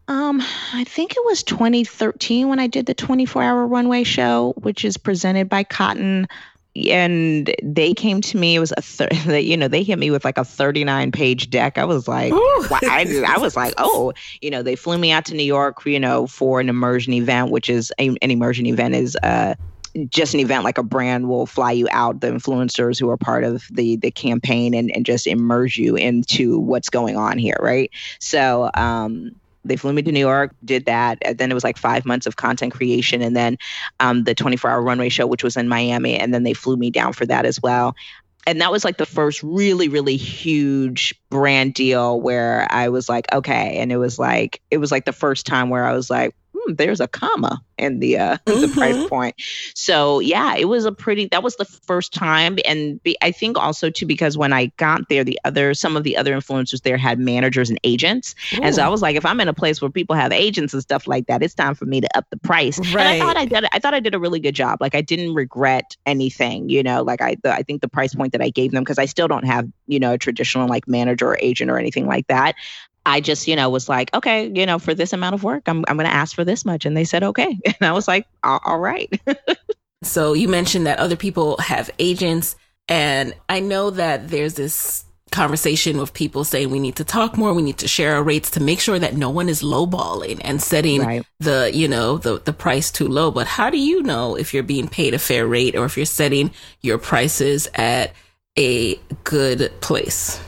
[0.09, 0.43] Um,
[0.75, 4.97] I think it was 2013 when I did the 24 hour runway show, which is
[4.97, 6.27] presented by Cotton.
[6.75, 8.55] And they came to me.
[8.55, 9.09] It was a, thir-
[9.39, 11.79] you know, they hit me with like a 39 page deck.
[11.79, 15.35] I was like, I, I was like, oh, you know, they flew me out to
[15.35, 19.17] New York, you know, for an immersion event, which is a, an immersion event is
[19.23, 19.55] uh,
[20.09, 23.45] just an event like a brand will fly you out the influencers who are part
[23.45, 27.91] of the the campaign and, and just immerse you into what's going on here right
[28.19, 29.31] so um
[29.65, 31.19] they flew me to New York, did that.
[31.23, 33.23] And then it was like five months of content creation.
[33.23, 33.59] And then
[34.01, 36.19] um, the 24 hour runway show, which was in Miami.
[36.19, 37.95] And then they flew me down for that as well.
[38.45, 43.33] And that was like the first really, really huge brand deal where I was like,
[43.33, 43.79] okay.
[43.79, 46.35] And it was like, it was like the first time where I was like,
[46.67, 48.61] hmm, there's a comma in the uh, mm-hmm.
[48.63, 49.09] the price mm-hmm.
[49.09, 49.35] point.
[49.75, 51.27] So yeah, it was a pretty.
[51.27, 55.09] That was the first time, and be, I think also too because when I got
[55.09, 58.63] there, the other some of the other influencers there had managers and agents, Ooh.
[58.63, 60.83] and so I was like, if I'm in a place where people have agents and
[60.83, 62.79] stuff like that, it's time for me to up the price.
[62.93, 63.07] Right.
[63.07, 63.65] And I thought I did.
[63.73, 64.81] I thought I did a really good job.
[64.81, 66.69] Like I didn't regret anything.
[66.69, 68.99] You know, like I the, I think the price point that I gave them because
[68.99, 72.27] I still don't have you know a traditional like manager or agent or anything like
[72.29, 72.55] that.
[73.05, 75.85] I just, you know, was like, okay, you know, for this amount of work, I'm,
[75.89, 76.87] I'm going to ask for this much.
[76.87, 77.59] And they said, okay.
[77.67, 79.13] And I was like, all, all right.
[80.03, 82.57] so you mentioned that other people have agents.
[82.89, 87.55] And I know that there's this conversation with people saying we need to talk more,
[87.55, 90.63] we need to share our rates to make sure that no one is lowballing and
[90.63, 91.27] setting right.
[91.41, 93.31] the, you know, the, the price too low.
[93.31, 96.07] But how do you know if you're being paid a fair rate or if you're
[96.07, 98.13] setting your prices at
[98.59, 100.41] a good place?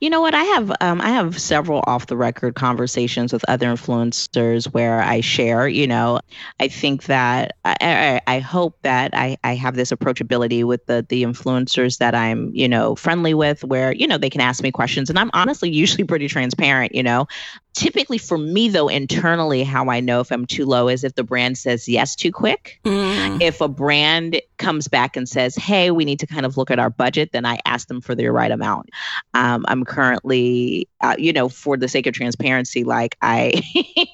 [0.00, 0.34] You know what?
[0.34, 5.20] I have um, I have several off the record conversations with other influencers where I
[5.20, 5.68] share.
[5.68, 6.20] You know,
[6.60, 11.04] I think that I, I, I hope that I, I have this approachability with the
[11.08, 14.70] the influencers that I'm you know friendly with, where you know they can ask me
[14.70, 16.94] questions, and I'm honestly usually pretty transparent.
[16.94, 17.26] You know,
[17.74, 21.24] typically for me though internally how i know if i'm too low is if the
[21.24, 23.40] brand says yes too quick mm.
[23.40, 26.78] if a brand comes back and says hey we need to kind of look at
[26.78, 28.90] our budget then i ask them for the right amount
[29.34, 33.62] um, i'm currently uh, you know for the sake of transparency like i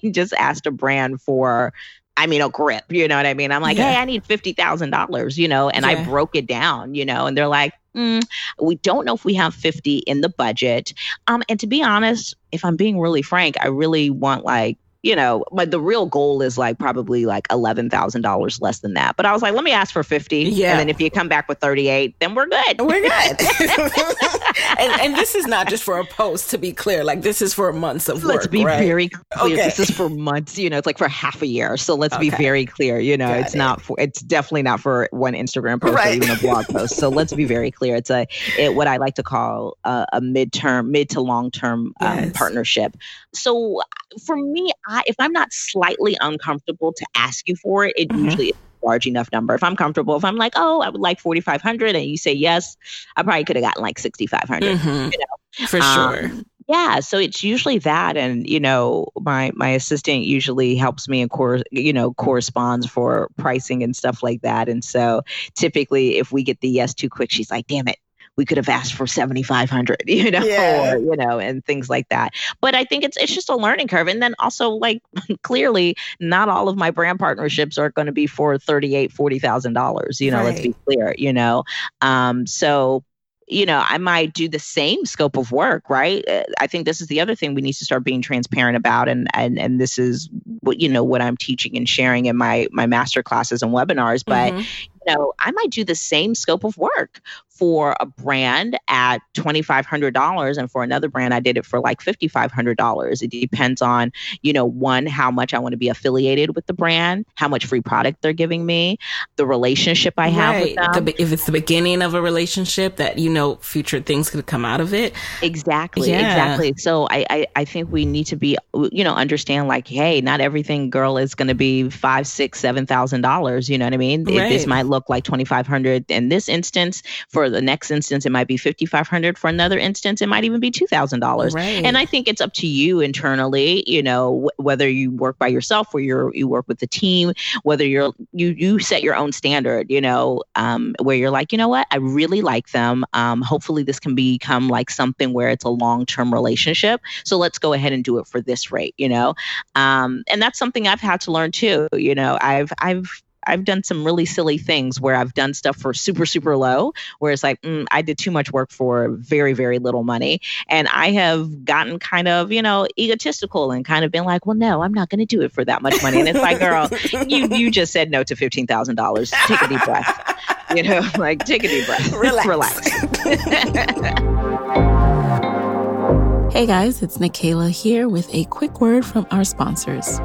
[0.11, 1.73] just asked a brand for
[2.19, 3.53] I mean, a grip, you know what I mean?
[3.53, 3.93] I'm like, yeah.
[3.93, 5.93] hey, I need $50,000, you know, and yeah.
[5.93, 8.23] I broke it down, you know, and they're like, mm,
[8.61, 10.93] we don't know if we have 50 in the budget.
[11.27, 15.15] Um, and to be honest, if I'm being really frank, I really want like you
[15.15, 19.17] know, but the real goal is like probably like eleven thousand dollars less than that.
[19.17, 20.73] But I was like, let me ask for fifty, yeah.
[20.73, 22.81] and then if you come back with thirty eight, then we're good.
[22.81, 23.37] We're good.
[24.79, 27.05] and, and, this is not just for a post, to be clear.
[27.05, 28.35] Like this is for months of let's work.
[28.35, 28.85] Let's be right?
[28.85, 29.55] very clear.
[29.55, 29.57] Okay.
[29.57, 30.59] This is for months.
[30.59, 31.77] You know, it's like for half a year.
[31.77, 32.31] So let's okay.
[32.31, 32.99] be very clear.
[32.99, 33.59] You know, Got it's it.
[33.59, 33.97] not for.
[34.01, 36.13] It's definitely not for one Instagram post right.
[36.13, 36.97] or even a blog post.
[36.97, 37.95] So let's be very clear.
[37.95, 38.27] It's a
[38.59, 42.33] it, what I like to call a, a midterm, mid to long term um, yes.
[42.37, 42.97] partnership.
[43.33, 43.81] So
[44.25, 48.25] for me, I, if I'm not slightly uncomfortable to ask you for it, it mm-hmm.
[48.25, 49.55] usually is a large enough number.
[49.55, 52.77] If I'm comfortable, if I'm like, oh, I would like 4,500 and you say yes,
[53.17, 54.77] I probably could have gotten like 6,500.
[54.77, 54.89] Mm-hmm.
[54.89, 55.67] You know?
[55.67, 56.31] For um, sure.
[56.69, 61.31] Yeah, so it's usually that, and you know, my my assistant usually helps me and
[61.31, 64.69] cor- you know corresponds for pricing and stuff like that.
[64.69, 65.23] And so
[65.55, 67.97] typically, if we get the yes too quick, she's like, "Damn it,
[68.39, 70.95] we could have asked for 7500 you know yeah.
[70.95, 73.89] or you know and things like that but i think it's it's just a learning
[73.89, 75.03] curve and then also like
[75.43, 80.21] clearly not all of my brand partnerships are going to be for 38 40000 dollars
[80.21, 80.47] you know right.
[80.47, 81.65] let's be clear you know
[82.01, 83.03] um so
[83.51, 86.27] you know, I might do the same scope of work, right?
[86.29, 89.09] Uh, I think this is the other thing we need to start being transparent about,
[89.09, 90.29] and and and this is
[90.61, 94.23] what you know what I'm teaching and sharing in my my master classes and webinars.
[94.25, 94.63] But mm-hmm.
[95.07, 97.21] You know, I might do the same scope of work
[97.59, 100.57] for a brand at $2,500.
[100.57, 103.23] And for another brand, I did it for like $5,500.
[103.23, 106.73] It depends on, you know, one, how much I want to be affiliated with the
[106.73, 108.99] brand, how much free product they're giving me,
[109.37, 110.77] the relationship I have right.
[110.79, 111.09] with them.
[111.19, 114.81] If it's the beginning of a relationship that, you know, future things could come out
[114.81, 115.13] of it.
[115.43, 116.11] Exactly.
[116.11, 116.29] Yeah.
[116.29, 116.75] Exactly.
[116.77, 118.57] So I, I, I think we need to be,
[118.93, 122.87] you know, understand like, hey, not everything girl is going to be five, six, seven
[122.87, 123.69] thousand dollars.
[123.69, 124.25] You know what I mean?
[124.25, 124.49] Right.
[124.49, 127.03] This might look like 2,500 in this instance.
[127.29, 130.71] For the next instance it might be 5500 for another instance it might even be
[130.71, 131.85] $2000 right.
[131.85, 135.95] and i think it's up to you internally you know whether you work by yourself
[135.95, 137.33] or you're you work with the team
[137.63, 141.59] whether you're you you set your own standard you know um, where you're like you
[141.59, 141.87] know what?
[141.91, 143.05] I really like them.
[143.13, 147.01] Um, hopefully this can become like something where it's a long-term relationship.
[147.25, 149.35] So let's go ahead and do it for this rate you know?
[149.75, 152.37] Um, and that's something i've had to learn too you know?
[152.41, 156.57] I've i've I've done some really silly things where I've done stuff for super super
[156.57, 160.41] low, where it's like mm, I did too much work for very very little money,
[160.69, 164.57] and I have gotten kind of you know egotistical and kind of been like, well,
[164.57, 166.89] no, I'm not going to do it for that much money, and it's like, girl,
[167.27, 169.33] you you just said no to fifteen thousand dollars.
[169.47, 170.35] Take a deep breath.
[170.77, 172.13] You know, like take a deep breath.
[172.13, 172.47] Relax.
[172.47, 172.91] Relax.
[176.53, 180.21] hey guys, it's Nicaila here with a quick word from our sponsors.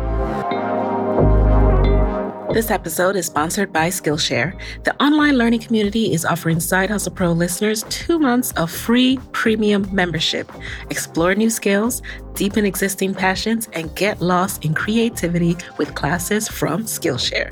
[2.54, 4.54] This episode is sponsored by Skillshare.
[4.84, 9.90] The online learning community is offering Side Hustle Pro listeners two months of free premium
[9.92, 10.52] membership.
[10.92, 12.04] Explore new skills,
[12.36, 17.50] deepen existing passions, and get lost in creativity with classes from Skillshare.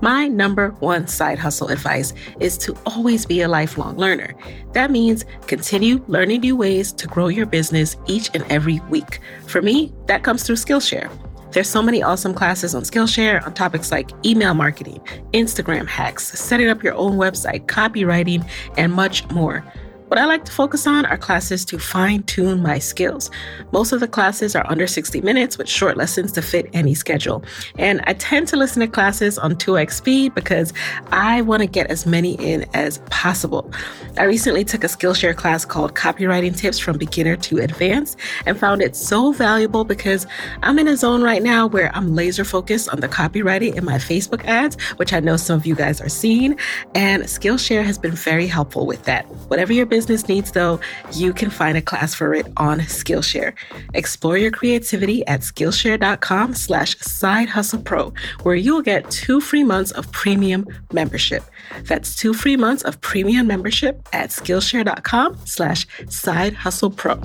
[0.00, 4.32] My number one side hustle advice is to always be a lifelong learner.
[4.74, 9.18] That means continue learning new ways to grow your business each and every week.
[9.48, 11.10] For me, that comes through Skillshare.
[11.56, 15.00] There's so many awesome classes on Skillshare on topics like email marketing,
[15.32, 18.46] Instagram hacks, setting up your own website, copywriting,
[18.76, 19.64] and much more.
[20.08, 23.28] What I like to focus on are classes to fine tune my skills.
[23.72, 27.42] Most of the classes are under 60 minutes with short lessons to fit any schedule.
[27.76, 30.72] And I tend to listen to classes on 2x speed because
[31.10, 33.68] I want to get as many in as possible.
[34.16, 38.82] I recently took a Skillshare class called Copywriting Tips from Beginner to Advanced and found
[38.82, 40.24] it so valuable because
[40.62, 43.96] I'm in a zone right now where I'm laser focused on the copywriting in my
[43.96, 46.56] Facebook ads, which I know some of you guys are seeing.
[46.94, 49.26] And Skillshare has been very helpful with that.
[49.48, 50.78] Whatever your business needs, though,
[51.14, 53.54] you can find a class for it on Skillshare.
[53.94, 59.92] Explore your creativity at Skillshare.com slash side hustle pro, where you'll get two free months
[59.92, 61.42] of premium membership.
[61.84, 67.18] That's two free months of premium membership at Skillshare.com slash side hustle pro.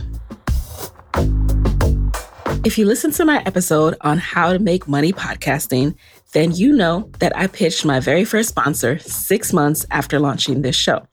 [2.64, 5.96] If you listen to my episode on how to make money podcasting,
[6.32, 10.78] then you know that I pitched my very first sponsor six months after launching this
[10.78, 11.06] show.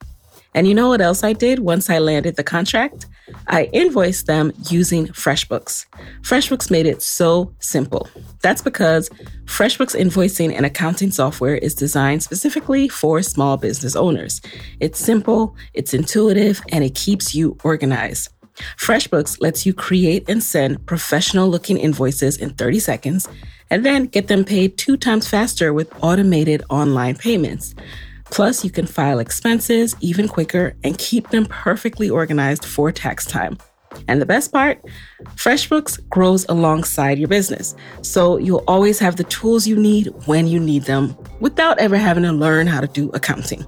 [0.59, 3.07] And you know what else I did once I landed the contract?
[3.47, 5.87] I invoiced them using FreshBooks.
[6.23, 8.09] FreshBooks made it so simple.
[8.43, 9.09] That's because
[9.45, 14.41] FreshBooks invoicing and accounting software is designed specifically for small business owners.
[14.81, 18.29] It's simple, it's intuitive, and it keeps you organized.
[18.79, 23.29] FreshBooks lets you create and send professional looking invoices in 30 seconds
[23.71, 27.77] and then get them paid two times faster with automated online payments.
[28.31, 33.59] Plus, you can file expenses even quicker and keep them perfectly organized for tax time.
[34.07, 34.81] And the best part
[35.35, 37.75] FreshBooks grows alongside your business.
[38.03, 42.23] So you'll always have the tools you need when you need them without ever having
[42.25, 43.65] to learn how to do accounting.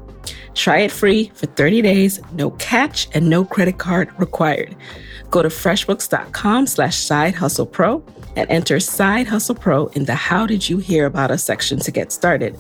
[0.55, 4.77] Try it free for 30 days, no catch and no credit card required.
[5.31, 8.05] Go to freshbooks.com slash side hustle pro
[8.37, 11.91] and enter side hustle pro in the how did you hear about us section to
[11.91, 12.59] get started.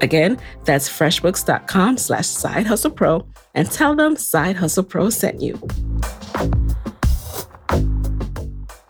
[0.00, 5.60] Again, that's freshbooks.com slash side hustle pro and tell them Side Hustle Pro sent you.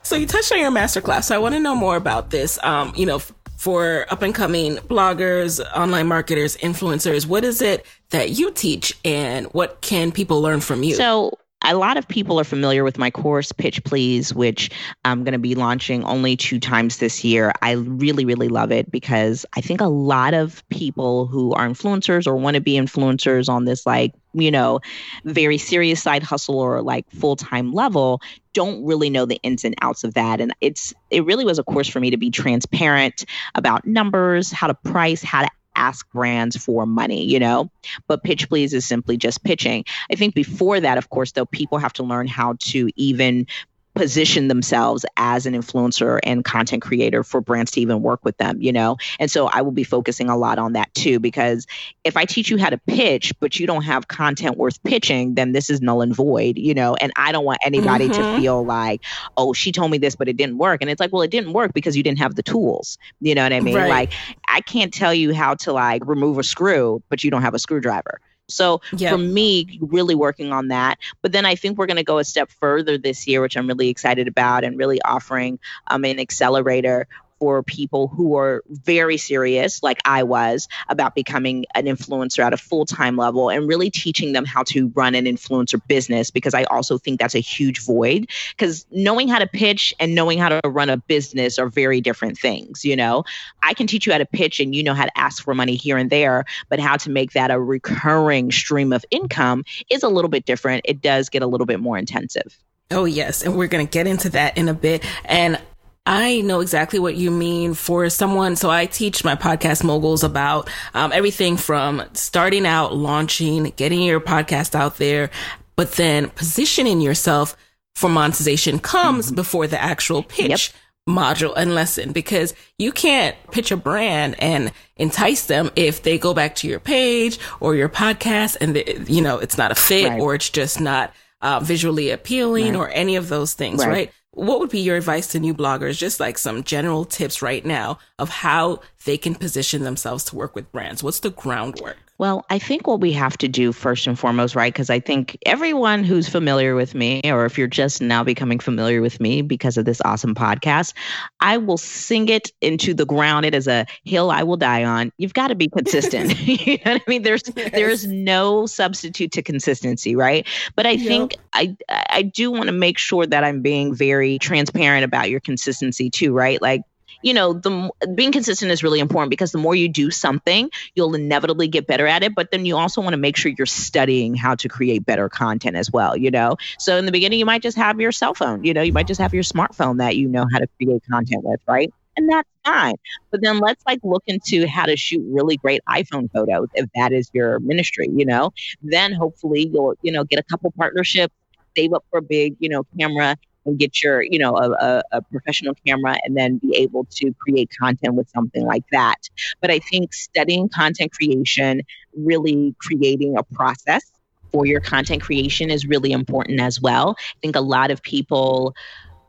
[0.02, 1.24] So you touched on your masterclass.
[1.24, 2.58] So I want to know more about this.
[2.62, 3.20] Um, you know,
[3.56, 9.46] for up and coming bloggers, online marketers, influencers, what is it that you teach and
[9.52, 10.94] what can people learn from you?
[10.96, 14.70] So a lot of people are familiar with my course, Pitch Please, which
[15.04, 17.52] I'm going to be launching only two times this year.
[17.62, 22.26] I really, really love it because I think a lot of people who are influencers
[22.26, 24.80] or want to be influencers on this, like, you know,
[25.24, 28.20] very serious side hustle or like full time level
[28.54, 30.40] don't really know the ins and outs of that.
[30.40, 34.66] And it's, it really was a course for me to be transparent about numbers, how
[34.66, 37.70] to price, how to ask brands for money, you know?
[38.06, 39.84] But Pitch Please is simply just pitching.
[40.10, 43.46] I think before that, of course, though, people have to learn how to even
[43.94, 48.60] position themselves as an influencer and content creator for brands to even work with them,
[48.60, 48.96] you know?
[49.18, 51.66] And so I will be focusing a lot on that too, because
[52.04, 55.52] if I teach you how to pitch, but you don't have content worth pitching, then
[55.52, 56.94] this is null and void, you know?
[56.96, 58.34] And I don't want anybody mm-hmm.
[58.34, 59.02] to feel like,
[59.36, 60.80] oh, she told me this, but it didn't work.
[60.80, 62.98] And it's like, well, it didn't work because you didn't have the tools.
[63.20, 63.76] You know what I mean?
[63.76, 63.90] Right.
[63.90, 64.12] Like,
[64.48, 67.58] I can't tell you how to like remove a screw, but you don't have a
[67.58, 68.20] screwdriver.
[68.52, 70.98] So for me, really working on that.
[71.22, 73.66] But then I think we're going to go a step further this year, which I'm
[73.66, 77.08] really excited about, and really offering um, an accelerator
[77.42, 82.56] for people who are very serious, like I was, about becoming an influencer at a
[82.56, 86.62] full time level and really teaching them how to run an influencer business because I
[86.62, 88.30] also think that's a huge void.
[88.50, 92.38] Because knowing how to pitch and knowing how to run a business are very different
[92.38, 92.84] things.
[92.84, 93.24] You know,
[93.60, 95.74] I can teach you how to pitch and you know how to ask for money
[95.74, 100.08] here and there, but how to make that a recurring stream of income is a
[100.08, 100.82] little bit different.
[100.84, 102.56] It does get a little bit more intensive.
[102.92, 103.42] Oh, yes.
[103.42, 105.02] And we're going to get into that in a bit.
[105.24, 105.60] And
[106.04, 108.56] I know exactly what you mean for someone.
[108.56, 114.20] So I teach my podcast moguls about um, everything from starting out, launching, getting your
[114.20, 115.30] podcast out there,
[115.76, 117.56] but then positioning yourself
[117.94, 119.36] for monetization comes mm-hmm.
[119.36, 120.72] before the actual pitch.
[120.72, 120.78] Yep
[121.08, 126.32] module and lesson because you can't pitch a brand and entice them if they go
[126.32, 130.20] back to your page or your podcast and you know it's not a fit right.
[130.20, 132.76] or it's just not uh, visually appealing right.
[132.76, 133.90] or any of those things right.
[133.90, 135.98] right what would be your advice to new bloggers?
[135.98, 140.54] Just like some general tips right now of how they can position themselves to work
[140.54, 141.02] with brands.
[141.02, 144.72] What's the groundwork well, I think what we have to do first and foremost, right?
[144.72, 149.00] Because I think everyone who's familiar with me, or if you're just now becoming familiar
[149.00, 150.94] with me because of this awesome podcast,
[151.40, 153.46] I will sing it into the ground.
[153.46, 155.10] It is a hill I will die on.
[155.16, 156.38] You've got to be consistent.
[156.46, 157.22] you know what I mean?
[157.22, 157.70] There's yes.
[157.72, 160.46] there is no substitute to consistency, right?
[160.76, 161.08] But I yep.
[161.08, 165.40] think I I do want to make sure that I'm being very transparent about your
[165.40, 166.60] consistency too, right?
[166.60, 166.82] Like
[167.22, 171.14] you know, the being consistent is really important because the more you do something, you'll
[171.14, 172.34] inevitably get better at it.
[172.34, 175.76] But then you also want to make sure you're studying how to create better content
[175.76, 176.56] as well, you know?
[176.78, 179.06] So in the beginning, you might just have your cell phone, you know, you might
[179.06, 181.92] just have your smartphone that you know how to create content with, right?
[182.16, 182.94] And that's fine.
[183.30, 187.12] But then let's like look into how to shoot really great iPhone photos if that
[187.12, 188.52] is your ministry, you know?
[188.82, 191.34] Then hopefully you'll, you know, get a couple partnerships,
[191.76, 195.02] save up for a big, you know, camera and get your, you know, a, a,
[195.12, 199.28] a, professional camera and then be able to create content with something like that.
[199.60, 201.82] But I think studying content creation,
[202.16, 204.10] really creating a process
[204.50, 207.16] for your content creation is really important as well.
[207.18, 208.74] I think a lot of people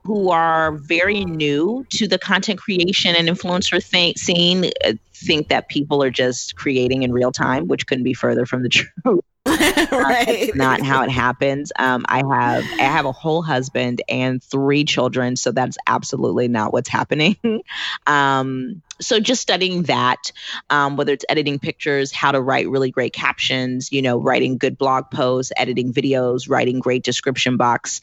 [0.04, 5.70] who are very new to the content creation and influencer th- scene uh, think that
[5.70, 8.70] people are just creating in real time, which couldn't be further from the
[9.06, 9.24] truth.
[9.91, 10.52] right.
[10.56, 11.72] not how it happens.
[11.78, 16.72] Um, I have I have a whole husband and three children, so that's absolutely not
[16.72, 17.36] what's happening.
[18.08, 20.32] um, so just studying that,
[20.70, 24.78] um, whether it's editing pictures, how to write really great captions, you know, writing good
[24.78, 28.02] blog posts, editing videos, writing great description box.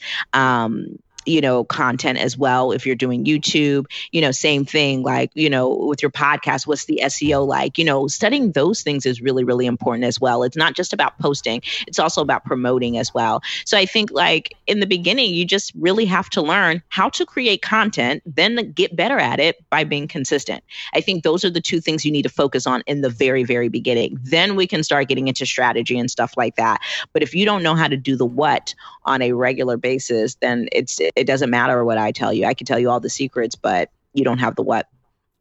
[1.27, 5.51] You know content as well if you're doing youtube you know same thing like you
[5.51, 9.45] know with your podcast what's the seo like you know studying those things is really
[9.45, 10.43] really important as well.
[10.43, 13.43] It's not just about posting it's also about promoting as well.
[13.65, 17.27] So i think like in the beginning you just really have to learn how to
[17.27, 20.65] create content then get better at it by being consistent.
[20.95, 23.45] I think those are the two things you need to focus on in the very
[23.45, 24.19] very beginning.
[24.23, 26.81] Then we can start getting into strategy and stuff like that.
[27.13, 30.69] But if you don't know how to do the what on a regular basis then
[30.73, 32.47] it's it doesn't matter what I tell you.
[32.47, 34.89] I can tell you all the secrets, but you don't have the what.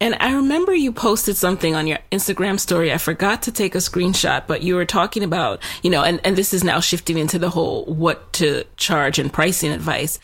[0.02, 2.90] And I remember you posted something on your Instagram story.
[2.90, 6.36] I forgot to take a screenshot, but you were talking about, you know, and, and
[6.36, 10.18] this is now shifting into the whole what to charge and pricing advice.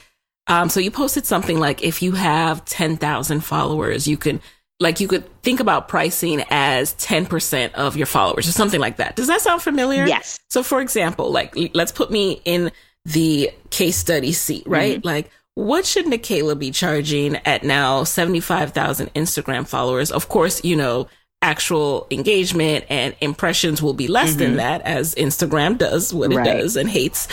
[0.47, 4.41] Um, so you posted something like if you have 10,000 followers, you can,
[4.81, 9.15] like, you could think about pricing as 10% of your followers or something like that.
[9.15, 10.07] Does that sound familiar?
[10.07, 10.41] Yes.
[10.49, 12.73] So for example, like, let's put me in
[13.07, 14.99] the case study seat, right?
[14.99, 15.07] Mm-hmm.
[15.07, 20.11] Like, what should Nicaila be charging at now 75,000 Instagram followers?
[20.11, 21.09] Of course, you know,
[21.41, 24.39] actual engagement and impressions will be less mm-hmm.
[24.41, 26.47] than that as Instagram does what right.
[26.47, 27.29] it does and hates.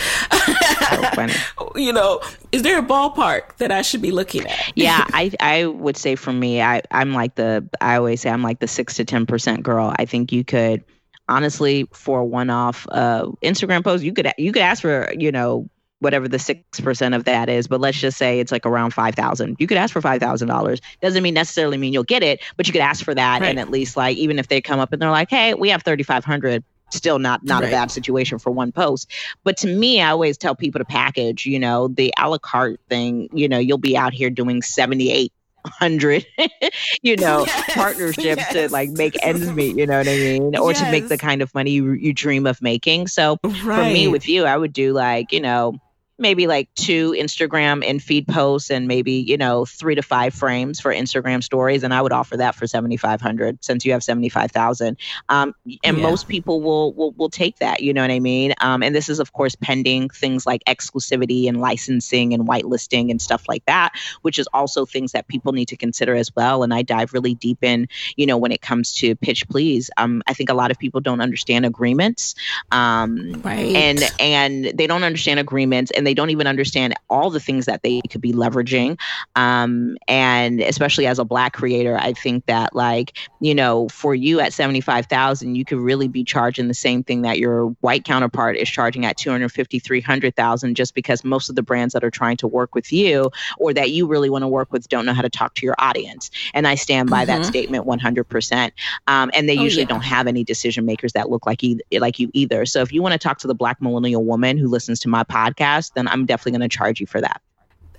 [0.88, 2.20] so you know,
[2.52, 4.72] is there a ballpark that I should be looking at?
[4.76, 8.42] yeah, I I would say for me, I I'm like the I always say I'm
[8.42, 9.92] like the 6 to 10% girl.
[9.98, 10.84] I think you could
[11.28, 15.68] honestly for a one-off uh, Instagram post, you could you could ask for, you know,
[16.00, 19.56] whatever the 6% of that is, but let's just say it's like around 5,000.
[19.58, 20.80] You could ask for $5,000.
[21.00, 23.40] Doesn't mean necessarily mean you'll get it, but you could ask for that.
[23.40, 23.48] Right.
[23.48, 25.82] And at least like, even if they come up and they're like, Hey, we have
[25.82, 27.68] 3,500 still not not right.
[27.68, 29.10] a bad situation for one post
[29.42, 32.78] but to me i always tell people to package you know the a la carte
[32.88, 35.32] thing you know you'll be out here doing 78
[35.66, 36.26] hundred,
[37.02, 38.52] you know, yes, partnerships yes.
[38.52, 39.76] to like make ends meet.
[39.76, 40.80] You know what I mean, or yes.
[40.80, 43.08] to make the kind of money you, you dream of making.
[43.08, 43.54] So right.
[43.62, 45.78] for me, with you, I would do like you know
[46.18, 50.80] maybe like two Instagram and feed posts and maybe, you know, three to five frames
[50.80, 51.82] for Instagram stories.
[51.82, 54.96] And I would offer that for 7,500 since you have 75,000.
[55.28, 56.02] Um, and yeah.
[56.02, 58.54] most people will, will, will take that, you know what I mean?
[58.60, 63.20] Um, and this is of course pending things like exclusivity and licensing and whitelisting and
[63.20, 63.92] stuff like that,
[64.22, 66.62] which is also things that people need to consider as well.
[66.62, 69.90] And I dive really deep in, you know, when it comes to pitch please.
[69.96, 72.36] Um, I think a lot of people don't understand agreements.
[72.70, 73.74] Um, right.
[73.74, 77.64] and, and they don't understand agreements and and they don't even understand all the things
[77.64, 79.00] that they could be leveraging.
[79.36, 84.38] Um, and especially as a black creator, I think that like, you know, for you
[84.38, 88.68] at 75,000, you could really be charging the same thing that your white counterpart is
[88.68, 92.74] charging at 250, 300,000 just because most of the brands that are trying to work
[92.74, 95.54] with you or that you really want to work with don't know how to talk
[95.54, 96.30] to your audience.
[96.52, 97.40] And I stand by mm-hmm.
[97.40, 98.72] that statement 100%.
[99.06, 99.88] Um, and they oh, usually yeah.
[99.88, 102.66] don't have any decision makers that look like, e- like you either.
[102.66, 105.24] So if you want to talk to the black millennial woman who listens to my
[105.24, 107.40] podcast, then I'm definitely going to charge you for that.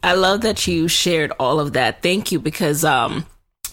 [0.04, 2.02] I love that you shared all of that.
[2.02, 3.26] Thank you because um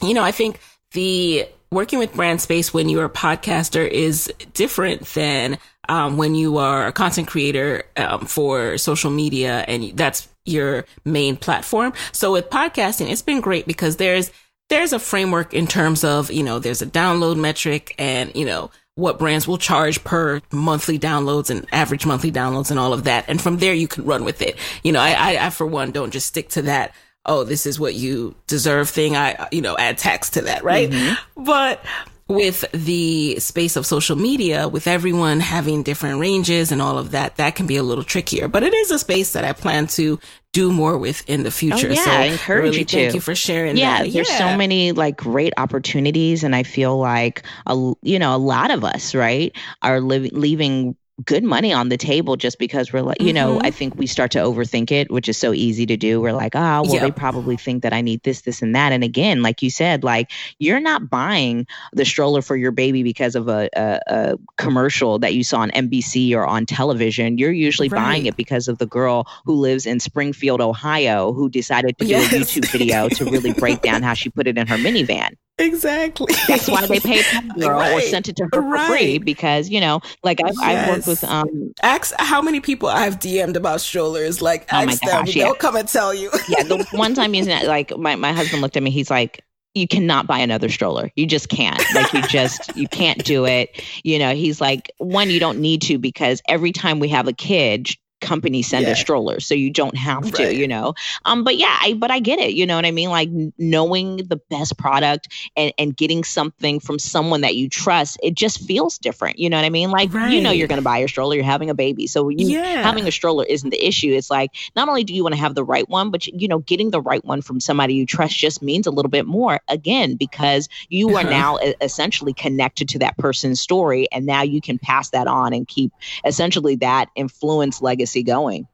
[0.03, 0.59] you know, I think
[0.93, 5.59] the working with brand space when you're a podcaster is different than
[5.89, 11.37] um, when you are a content creator um, for social media and that's your main
[11.37, 11.93] platform.
[12.13, 14.31] So with podcasting, it's been great because there's
[14.69, 18.71] there's a framework in terms of you know there's a download metric and you know
[18.95, 23.25] what brands will charge per monthly downloads and average monthly downloads and all of that.
[23.29, 24.57] And from there, you can run with it.
[24.83, 26.95] You know, I, I, I for one, don't just stick to that.
[27.25, 29.17] Oh, this is what you deserve thing.
[29.17, 30.91] I, you know, add tax to that, right?
[30.91, 31.45] Mm-hmm.
[31.45, 31.85] But
[32.29, 37.37] with the space of social media, with everyone having different ranges and all of that,
[37.37, 38.49] that can be a little trickier.
[38.49, 40.19] But it is a space that I plan to
[40.53, 41.89] do more with in the oh, future.
[41.89, 42.97] Oh, yeah, so I encourage really you to.
[42.97, 43.77] Thank you for sharing.
[43.77, 44.13] Yeah, that.
[44.13, 44.39] there's yeah.
[44.39, 48.85] so many like great opportunities, and I feel like a you know a lot of
[48.85, 53.29] us right are living leaving good money on the table just because we're like, you
[53.29, 53.35] mm-hmm.
[53.35, 56.21] know, I think we start to overthink it, which is so easy to do.
[56.21, 57.03] We're like, oh, well, yep.
[57.03, 58.93] they probably think that I need this, this, and that.
[58.93, 63.35] And again, like you said, like you're not buying the stroller for your baby because
[63.35, 67.39] of a, a, a commercial that you saw on NBC or on television.
[67.39, 67.99] You're usually right.
[67.99, 72.31] buying it because of the girl who lives in Springfield, Ohio, who decided to yes.
[72.31, 75.35] do a YouTube video to really break down how she put it in her minivan.
[75.59, 76.35] Exactly.
[76.49, 77.25] That's why they paid
[77.59, 77.93] girl right.
[77.93, 78.87] or sent it to her right.
[78.87, 80.63] for free because you know, like I've, yes.
[80.63, 81.73] I've worked with um.
[81.83, 84.41] Ask how many people I've DM'd about strollers.
[84.41, 85.45] Like, oh my gosh, them, yeah.
[85.45, 86.31] they'll come and tell you.
[86.49, 88.91] yeah, the one time using it, like my my husband looked at me.
[88.91, 89.45] He's like,
[89.75, 91.11] you cannot buy another stroller.
[91.17, 91.83] You just can't.
[91.95, 93.83] Like you just you can't do it.
[94.05, 97.33] You know, he's like, one, you don't need to because every time we have a
[97.33, 97.91] kid,
[98.23, 98.93] company send yeah.
[98.93, 100.95] a stroller so you don't have to you know
[101.25, 104.19] um but yeah I, but i get it you know what i mean like knowing
[104.19, 108.97] the best product and and getting something from someone that you trust it just feels
[108.97, 110.33] different you know what i mean like right.
[110.33, 112.83] you know you're going to buy your stroller you're having a baby so you, yeah.
[112.83, 115.57] having a stroller isn't the issue it's like not only do you want to have
[115.57, 118.63] the right one but you know getting the right one from somebody you trust just
[118.63, 121.27] means a little bit more again because you uh-huh.
[121.27, 125.53] are now essentially connected to that person's story and now you can pass that on
[125.53, 125.91] and keep
[126.25, 128.67] essentially that influence legacy legacy going.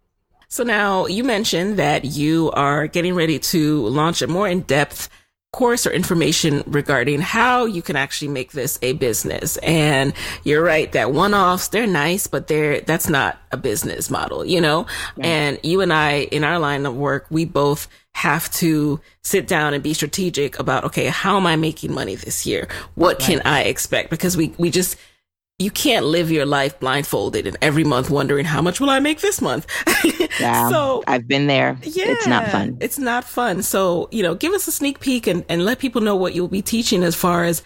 [0.49, 5.11] So now you mentioned that you are getting ready to launch a more in depth
[5.53, 9.57] course or information regarding how you can actually make this a business.
[9.59, 10.13] And
[10.45, 14.61] you're right that one offs, they're nice, but they're, that's not a business model, you
[14.61, 14.87] know?
[15.17, 15.27] Right.
[15.27, 19.75] And you and I, in our line of work, we both have to sit down
[19.75, 22.69] and be strategic about, okay, how am I making money this year?
[22.95, 23.29] What right.
[23.29, 24.11] can I expect?
[24.11, 24.97] Because we, we just,
[25.59, 29.21] you can't live your life blindfolded and every month wondering how much will I make
[29.21, 29.67] this month.
[30.41, 31.77] yeah, so I've been there.
[31.83, 32.79] Yeah, it's not fun.
[32.81, 33.63] It's not fun.
[33.63, 36.49] So you know, give us a sneak peek and, and let people know what you'll
[36.49, 37.63] be teaching as far as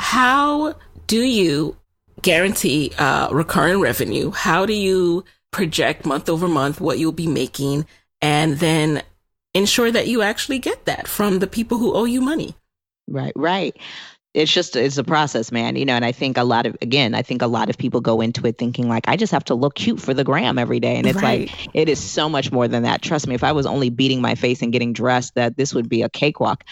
[0.00, 0.74] how
[1.06, 1.76] do you
[2.22, 4.30] guarantee uh, recurring revenue?
[4.30, 7.86] How do you project month over month what you'll be making,
[8.22, 9.02] and then
[9.52, 12.54] ensure that you actually get that from the people who owe you money?
[13.06, 13.76] Right, right
[14.34, 17.14] it's just it's a process man you know and i think a lot of again
[17.14, 19.54] i think a lot of people go into it thinking like i just have to
[19.54, 20.96] look cute for the gram every day.
[20.96, 21.48] And it's right.
[21.48, 23.00] like it is so much more than that.
[23.00, 25.88] Trust me if i was only beating my face and getting dressed that this would
[25.88, 26.64] be a cakewalk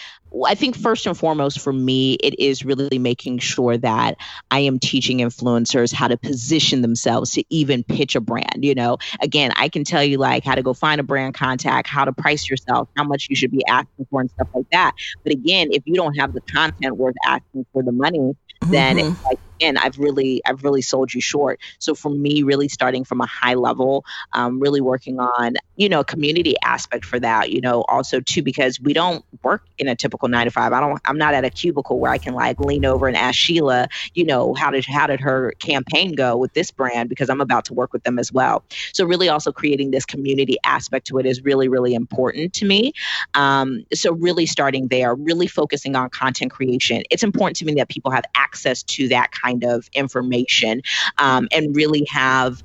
[0.46, 4.16] I think first and foremost for me, it is really making sure that
[4.50, 8.64] I am teaching influencers how to position themselves to even pitch a brand.
[8.64, 11.88] You know, again, I can tell you like how to go find a brand contact,
[11.88, 14.92] how to price yourself, how much you should be asking for, and stuff like that.
[15.22, 19.24] But again, if you don't have the content worth asking for the money, then mm-hmm.
[19.24, 21.60] like again, I've really I've really sold you short.
[21.78, 26.02] So for me, really starting from a high level, um, really working on you know
[26.02, 27.50] community aspect for that.
[27.50, 30.72] You know, also too because we don't work in a typical nine to five.
[30.72, 31.00] I don't.
[31.04, 34.24] I'm not at a cubicle where I can like lean over and ask Sheila, you
[34.24, 37.74] know, how did how did her campaign go with this brand because I'm about to
[37.74, 38.64] work with them as well.
[38.92, 42.92] So really also creating this community aspect to it is really really important to me.
[43.34, 47.02] Um, so really starting there, really focusing on content creation.
[47.10, 50.82] It's important to me that people have access to that kind of information
[51.18, 52.62] um, and really have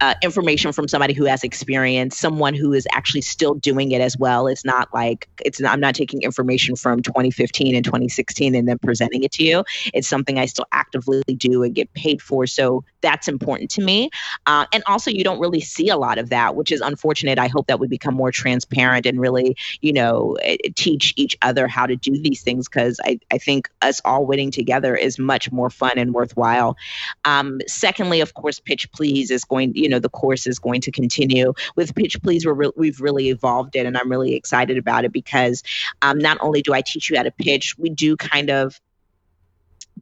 [0.00, 4.16] uh, information from somebody who has experience, someone who is actually still doing it as
[4.16, 4.46] well.
[4.46, 5.60] It's not like it's.
[5.60, 9.64] Not, I'm not taking information from 2015 and 2016 and then presenting it to you.
[9.92, 12.46] It's something I still actively do and get paid for.
[12.46, 14.10] So that's important to me.
[14.46, 17.38] Uh, and also, you don't really see a lot of that, which is unfortunate.
[17.38, 21.68] I hope that we become more transparent and really, you know, eh, teach each other
[21.68, 25.52] how to do these things because I, I think us all winning together is much
[25.52, 26.76] more fun and worthwhile.
[27.24, 30.90] Um, secondly, of course, Pitch Please is going, you know, the course is going to
[30.90, 31.52] continue.
[31.76, 35.12] With Pitch Please, we're re- we've really evolved it, and I'm really excited about it
[35.12, 35.62] because
[36.02, 38.80] um, not only do I teach you how to pitch, we do kind of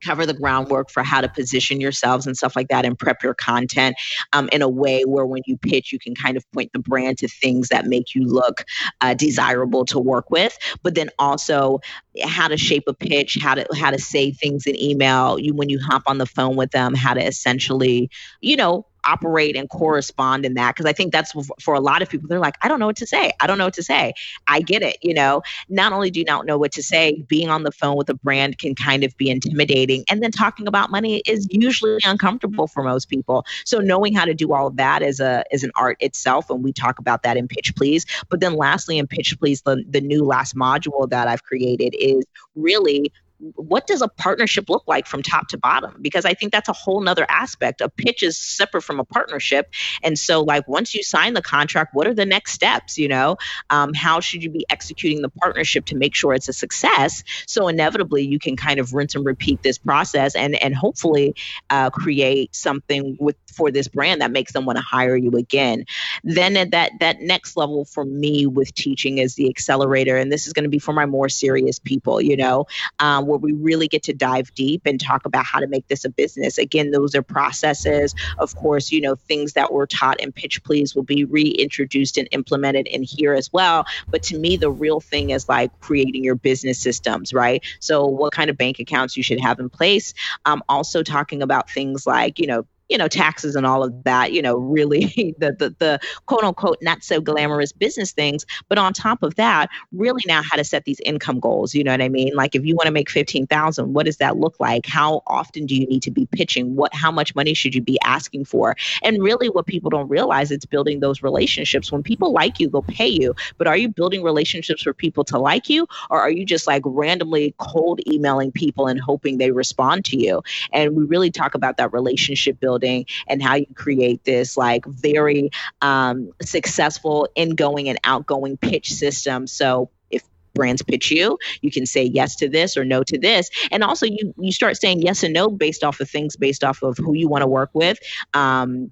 [0.02, 3.34] cover the groundwork for how to position yourselves and stuff like that and prep your
[3.34, 3.96] content
[4.32, 7.18] um, in a way where when you pitch you can kind of point the brand
[7.18, 8.64] to things that make you look
[9.00, 11.80] uh, desirable to work with but then also
[12.24, 15.68] how to shape a pitch how to how to say things in email you when
[15.68, 18.10] you hop on the phone with them how to essentially
[18.40, 22.08] you know operate and correspond in that because I think that's for a lot of
[22.08, 23.32] people they're like I don't know what to say.
[23.40, 24.12] I don't know what to say.
[24.46, 25.42] I get it you know?
[25.68, 28.14] Not only do you not know what to say being on the phone with a
[28.14, 32.82] brand can kind of be intimidating and then talking about money is usually uncomfortable for
[32.82, 33.44] most people.
[33.64, 36.62] So knowing how to do all of that is a is an art itself and
[36.62, 38.06] we talk about that in pitch please.
[38.28, 42.24] But then lastly in pitch please the, the new last module that I've created is
[42.54, 43.12] really
[43.54, 45.96] what does a partnership look like from top to bottom?
[46.00, 47.80] Because i think that's a whole nother aspect.
[47.80, 49.72] A pitch is separate from a partnership.
[50.02, 53.36] And so like once you sign the contract what are the next steps you know?
[53.70, 57.22] Um, how should you be executing the partnership to make sure it's a success?
[57.46, 61.34] So inevitably you can kind of rinse and repeat this process and and hopefully
[61.70, 65.84] uh, create something with for this brand that makes them want to hire you again
[66.24, 70.46] then at that that next level for me with teaching is the accelerator and this
[70.46, 72.64] is going to be for my more serious people you know
[73.00, 76.04] um, where we really get to dive deep and talk about how to make this
[76.04, 76.58] a business.
[76.58, 78.14] Again, those are processes.
[78.38, 82.28] Of course, you know, things that were taught in Pitch Please will be reintroduced and
[82.32, 83.84] implemented in here as well.
[84.08, 87.64] But to me, the real thing is like creating your business systems, right?
[87.80, 90.14] So, what kind of bank accounts you should have in place.
[90.44, 94.32] Um, also, talking about things like, you know, you know, taxes and all of that,
[94.32, 98.46] you know, really the, the, the quote unquote not so glamorous business things.
[98.68, 101.74] But on top of that, really now how to set these income goals.
[101.74, 102.34] You know what I mean?
[102.34, 104.86] Like if you want to make 15,000, what does that look like?
[104.86, 106.76] How often do you need to be pitching?
[106.76, 108.76] What, how much money should you be asking for?
[109.02, 111.92] And really what people don't realize it's building those relationships.
[111.92, 113.34] When people like you, they'll pay you.
[113.58, 115.86] But are you building relationships for people to like you?
[116.10, 120.42] Or are you just like randomly cold emailing people and hoping they respond to you?
[120.72, 124.84] And we really talk about that relationship building building and how you create this like
[124.86, 125.50] very
[125.82, 129.46] um, successful ingoing and outgoing pitch system.
[129.46, 130.22] So if
[130.54, 133.50] brands pitch you you can say yes to this or no to this.
[133.70, 136.82] And also you you start saying yes and no based off of things based off
[136.82, 137.98] of who you want to work with.
[138.34, 138.90] Um,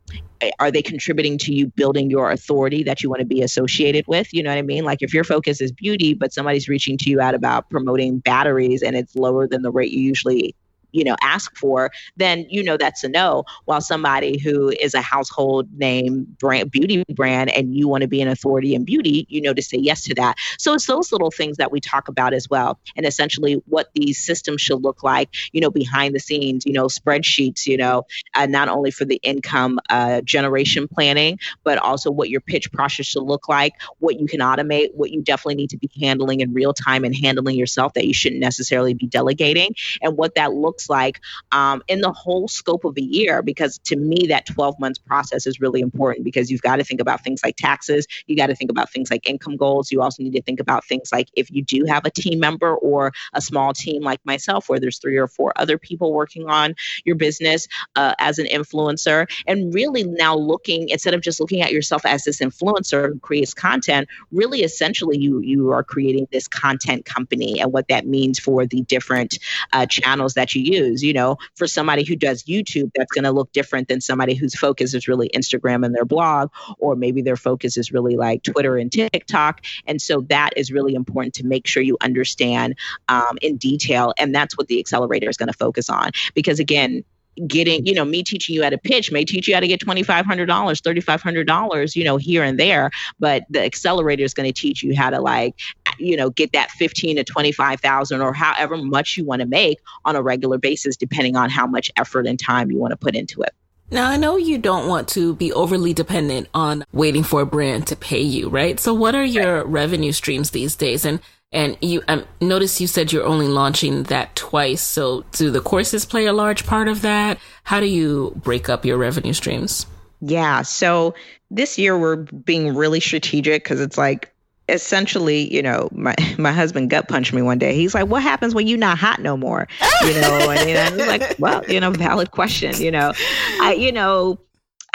[0.59, 4.32] are they contributing to you building your authority that you want to be associated with?
[4.34, 4.84] You know what i mean?
[4.84, 8.82] Like if your focus is beauty but somebody's reaching to you out about promoting batteries
[8.82, 10.55] and it's lower than the rate you usually
[10.97, 13.44] you know ask for then you know that's a no.
[13.64, 18.20] While somebody who is a household name brand beauty brand and you want to be
[18.20, 20.36] an authority in beauty you know to say yes to that.
[20.59, 24.18] So it's those little things that we talk about as well and essentially what these
[24.18, 28.47] systems should look like you know behind the scenes you know spreadsheets you know uh,
[28.47, 33.22] not only for the income uh, generation planning but also what your pitch process should
[33.22, 36.72] look like what you can automate what you definitely need to be handling in real
[36.72, 41.20] time and handling yourself that you shouldn't necessarily be delegating and what that looks like
[41.53, 43.43] um, in the whole scope of a year.
[43.43, 47.01] Because to me, that 12 months process is really important because you've got to think
[47.01, 49.91] about things like taxes, you got to think about things like income goals.
[49.91, 52.74] You also need to think about things like if you do have a team member
[52.74, 56.74] or a small team like myself, where there's three or four other people working on
[57.05, 61.72] your business uh, as an influencer, and really now looking instead of just looking at
[61.72, 67.05] yourself as this influencer who creates content, really essentially you you are creating this content
[67.05, 69.39] company and what that means for the different
[69.72, 73.33] uh, channels that you use You know, for somebody who does YouTube, that's going to
[73.33, 77.37] look different than somebody whose focus is really Instagram and their blog, or maybe their
[77.37, 79.62] focus is really like Twitter and TikTok.
[79.87, 82.77] And so that is really important to make sure you understand
[83.09, 84.12] um, in detail.
[84.18, 86.11] And that's what the accelerator is going to focus on.
[86.35, 87.05] Because again,
[87.47, 89.80] getting, you know, me teaching you how to pitch may teach you how to get
[89.80, 92.91] $2,500, $3,500, you know, here and there.
[93.18, 95.55] But the accelerator is going to teach you how to like,
[95.99, 100.16] you know, get that 15 to 25,000 or however much you want to make on
[100.16, 103.43] a regular basis, depending on how much effort and time you want to put into
[103.43, 103.55] it.
[103.89, 107.87] Now, I know you don't want to be overly dependent on waiting for a brand
[107.87, 108.80] to pay you, right?
[108.80, 111.05] So what are your revenue streams these days?
[111.05, 111.20] And
[111.53, 114.82] and you um, notice you said you're only launching that twice.
[114.82, 117.38] So do the courses play a large part of that?
[117.64, 119.86] How do you break up your revenue streams?
[120.20, 120.62] Yeah.
[120.62, 121.14] So
[121.51, 124.32] this year we're being really strategic because it's like
[124.68, 127.74] essentially, you know, my my husband gut punched me one day.
[127.74, 129.68] He's like, "What happens when you're not hot no more?"
[130.03, 133.12] You know, and I was like, "Well, you know, valid question." You know,
[133.61, 134.38] I, you know,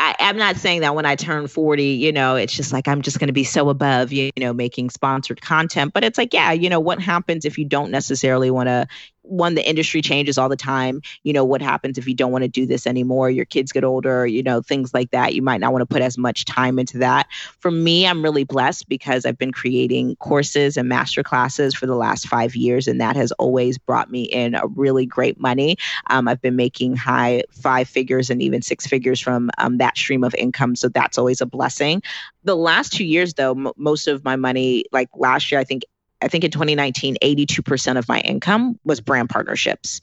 [0.01, 3.03] I, am not saying that when I turn 40, you know, it's just like I'm
[3.03, 5.93] just going to be so above, you know, making sponsored content.
[5.93, 8.87] But it's like, yeah, you know, what happens if you don't necessarily want to,
[9.23, 11.01] one the industry changes all the time.
[11.23, 13.29] You know what happens if you don't want to do this anymore?
[13.29, 15.33] Your kids get older you know things like that.
[15.35, 17.27] You might not want to put as much time into that.
[17.59, 21.95] For me i'm really blessed because i've been creating courses and master classes for the
[21.95, 25.77] last five years and that has always brought me in a really great money.
[26.09, 30.23] Um, i've been making high five figures and even six figures from um, that stream
[30.23, 32.01] of income so that's always a blessing.
[32.43, 35.83] The last two years though m- most of my money like last year i think
[36.21, 40.01] I think in 2019, 82% of my income was brand partnerships.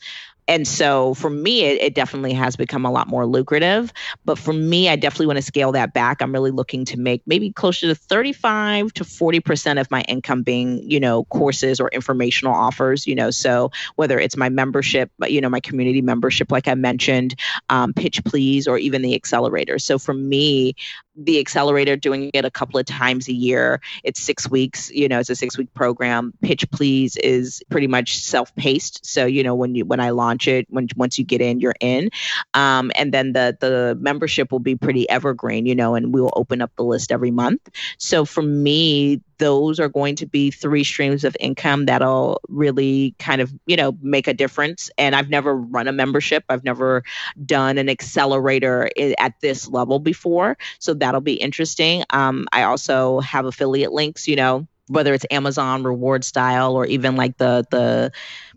[0.48, 3.92] And so for me it, it, definitely has become a lot more lucrative.
[4.24, 6.22] But for me i definitely want to scale that back.
[6.22, 10.90] I'm really looking to make maybe closer to 35 to 40% of my income being
[10.90, 13.30] you know courses or informational offers you know.
[13.30, 17.34] So whether it's my membership you know my community membership like i mentioned
[17.68, 19.78] um, pitch please or even the accelerator.
[19.78, 20.74] So for me
[21.18, 23.80] the accelerator doing it a couple of times a year.
[24.04, 26.32] It's six weeks you know it's a six week program.
[26.42, 29.04] Pitch please is pretty much self-paced.
[29.04, 31.74] So you know when you when i launch it when once you get in you're
[31.80, 32.10] in.
[32.54, 36.62] Um, and then the the membership will be pretty evergreen you know and we'll open
[36.62, 37.68] up the list every month.
[37.98, 43.40] So for me those are going to be three streams of income that'll really kind
[43.40, 44.90] of you know make a difference.
[44.96, 46.44] And i've never run a membership.
[46.48, 47.02] I've never
[47.44, 48.88] done an accelerator
[49.18, 50.56] at this level before.
[50.78, 52.04] So that'll be interesting.
[52.10, 57.38] Um, i also have affiliate links you know whether it's amazon RewardStyle or even like
[57.38, 58.12] the the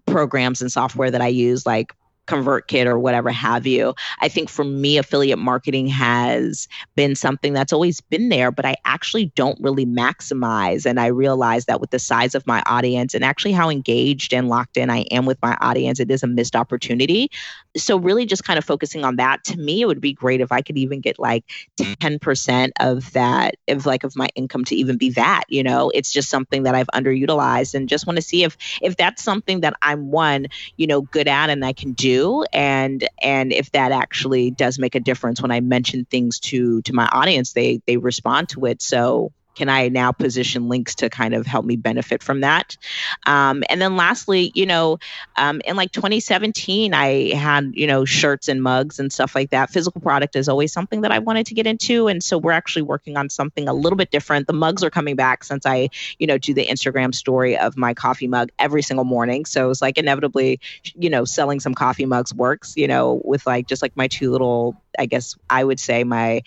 [0.05, 1.93] programs and software that i use like
[2.31, 3.93] ConvertKit or whatever have you.
[4.19, 8.75] I think for me, affiliate marketing has been something that's always been there, but I
[8.85, 10.85] actually don't really maximize.
[10.85, 14.47] And I realize that with the size of my audience and actually how engaged and
[14.47, 17.29] locked in I am with my audience, it is a missed opportunity.
[17.75, 20.51] So, really, just kind of focusing on that to me, it would be great if
[20.51, 21.45] I could even get like
[21.79, 25.43] 10% of that, of like of my income to even be that.
[25.49, 28.95] You know, it's just something that I've underutilized and just want to see if if
[28.97, 32.20] that's something that I'm one, you know, good at and I can do
[32.53, 36.93] and and if that actually does make a difference when i mention things to to
[36.93, 38.81] my audience they they respond to it.
[38.81, 42.77] So can I now position links to kind of help me benefit from that?
[43.25, 44.99] Um, and then lastly, you know,
[45.35, 49.69] um, in like 2017, I had, you know, shirts and mugs and stuff like that.
[49.69, 52.07] Physical product is always something that I wanted to get into.
[52.07, 54.47] And so we're actually working on something a little bit different.
[54.47, 55.89] The mugs are coming back since I,
[56.19, 59.45] you know, do the Instagram story of my coffee mug every single morning.
[59.45, 60.59] So it's like inevitably,
[60.95, 64.31] you know, selling some coffee mugs works, you know, with like just like my two
[64.31, 66.41] little I guess I would say my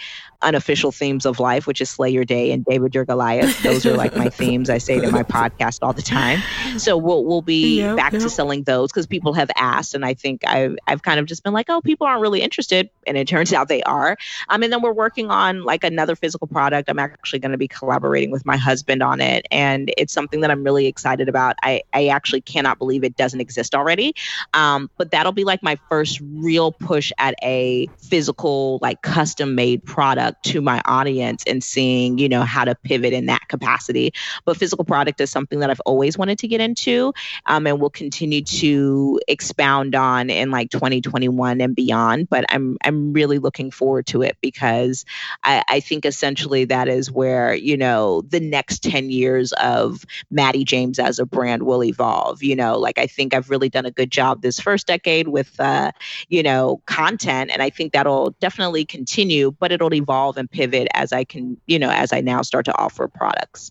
[0.45, 3.63] unofficial themes of life, which is Slay Your Day and David Your Goliath.
[3.63, 6.41] Those are like my themes I say to my podcast all the time.
[6.79, 8.23] So we'll we'll be yep, back yep.
[8.23, 11.43] to selling those because people have asked, and I think I've I've kind of just
[11.43, 14.17] been like, oh, people aren't really interested, and it turns out they are.
[14.49, 16.89] Um, and then we're working on like another physical product.
[16.89, 20.51] I'm actually going to be collaborating with my husband on it, and it's something that
[20.51, 21.57] I'm really excited about.
[21.63, 24.15] I I actually cannot believe it doesn't exist already.
[24.53, 29.55] Um, but that'll be like my first real push at a physical physical like custom
[29.55, 34.13] made product to my audience and seeing you know how to pivot in that capacity.
[34.45, 37.13] But physical product is something that i've always wanted to get into
[37.47, 42.29] um, and will continue to expound on in like 2021 and beyond.
[42.29, 45.05] But i'm i'm really looking forward to it because
[45.45, 50.65] i, I think essentially that is where you know the next 10 years of Mattie
[50.65, 52.79] James as a brand will evolve you know?
[52.79, 55.93] Like i think i've really done a good job this first decade with uh,
[56.29, 61.13] you know content and i think that'll definitely continue, but it'll evolve and pivot as
[61.13, 63.71] I can, you know, as I now start to offer products.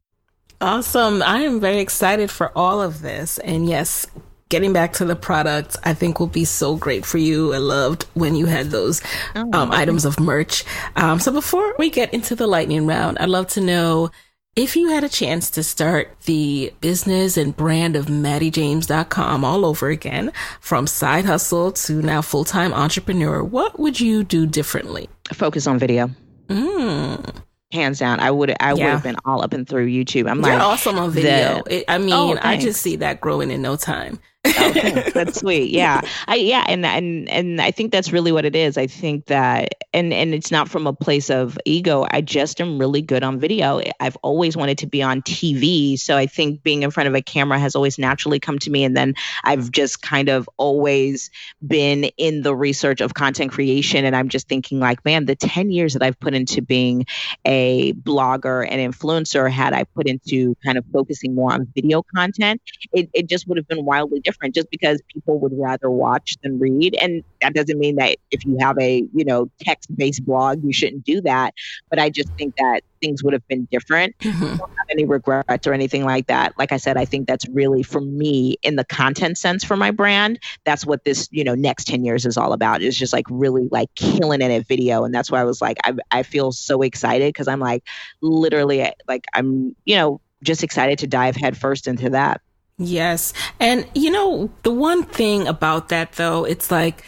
[0.62, 1.22] Awesome.
[1.22, 3.38] I am very excited for all of this.
[3.40, 4.06] And yes,
[4.50, 7.54] getting back to the products, I think will be so great for you.
[7.54, 9.02] I loved when you had those
[9.36, 10.64] oh, um, items of merch.
[10.96, 14.12] Um, so before we get into the lightning round, I'd love to know
[14.56, 19.90] if you had a chance to start the business and brand of MattieJames.com all over
[19.90, 25.10] again, from side hustle to now full time entrepreneur, what would you do differently?
[25.34, 26.10] Focus on video.
[26.50, 27.36] Mm.
[27.72, 28.74] Hands down, I would I yeah.
[28.74, 30.30] would have been all up and through YouTube.
[30.30, 31.64] I'm You're like awesome on video.
[31.64, 34.20] The, it, I mean, oh, I just see that growing in no time.
[34.46, 35.72] Oh, that's sweet.
[35.72, 36.02] Yeah.
[36.28, 38.78] I yeah, and and and I think that's really what it is.
[38.78, 42.06] I think that and and it's not from a place of ego.
[42.12, 43.82] I just am really good on video.
[44.00, 47.22] I've always wanted to be on TV, so I think being in front of a
[47.22, 49.14] camera has always naturally come to me and then
[49.44, 51.30] I've just kind of always
[51.66, 55.72] been in the research of content creation and I'm just thinking like, man, the 10
[55.72, 57.06] years that I've put into being
[57.46, 62.62] a blogger and influencer had I put into kind of focusing more on video content,
[62.92, 66.36] it, it just would have been wildly different different just because people would rather watch
[66.44, 66.96] than read.
[66.96, 70.74] And that doesn't mean that if you have a, you know, text based blog, you
[70.74, 71.54] shouldn't do that.
[71.90, 74.18] But I just think that things would have been different.
[74.20, 74.44] Mm-hmm.
[74.44, 76.58] I don't have any regrets or anything like that.
[76.58, 79.92] Like I said, I think that's really for me in the content sense for my
[79.92, 80.40] brand.
[80.64, 82.82] That's what this, you know, next 10 years is all about.
[82.82, 85.04] Is just like really like killing it at video.
[85.04, 87.84] And that's why I was like, I, I feel so excited because I'm like
[88.22, 92.42] literally like I'm, you know, just excited to dive headfirst into that.
[92.78, 93.34] Yes.
[93.60, 97.04] And you know, the one thing about that though, it's like,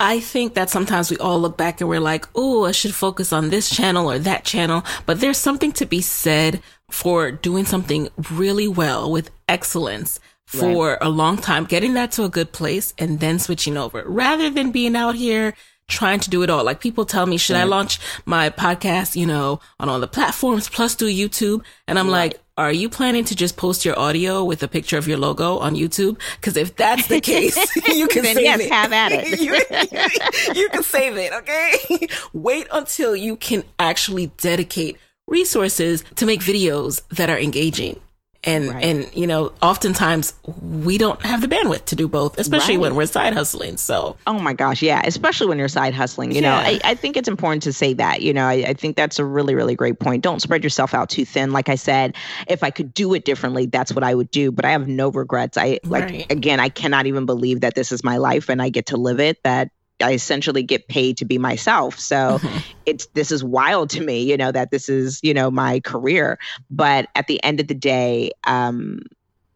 [0.00, 3.32] I think that sometimes we all look back and we're like, oh, I should focus
[3.32, 4.84] on this channel or that channel.
[5.06, 10.98] But there's something to be said for doing something really well with excellence for right.
[11.00, 14.72] a long time, getting that to a good place and then switching over rather than
[14.72, 15.54] being out here
[15.88, 16.64] trying to do it all.
[16.64, 17.62] Like people tell me, should right.
[17.62, 21.62] I launch my podcast, you know, on all the platforms plus do YouTube?
[21.86, 22.32] And I'm right.
[22.32, 25.58] like, are you planning to just post your audio with a picture of your logo
[25.58, 26.18] on YouTube?
[26.36, 27.56] Because if that's the case,
[27.88, 28.70] you can save yes, it.
[28.70, 29.40] have at it.
[30.54, 31.32] you, you can save it.
[31.32, 32.08] Okay.
[32.32, 37.98] Wait until you can actually dedicate resources to make videos that are engaging
[38.44, 38.84] and right.
[38.84, 42.82] and you know oftentimes we don't have the bandwidth to do both especially right.
[42.82, 46.40] when we're side hustling so oh my gosh yeah especially when you're side hustling you
[46.40, 46.50] yeah.
[46.50, 49.18] know I, I think it's important to say that you know I, I think that's
[49.18, 52.14] a really really great point don't spread yourself out too thin like i said
[52.46, 55.10] if i could do it differently that's what i would do but i have no
[55.10, 56.30] regrets i like right.
[56.30, 59.20] again i cannot even believe that this is my life and i get to live
[59.20, 59.70] it that
[60.04, 61.98] I essentially get paid to be myself.
[61.98, 62.58] So mm-hmm.
[62.86, 66.38] it's this is wild to me, you know, that this is, you know, my career.
[66.70, 69.00] But at the end of the day, um,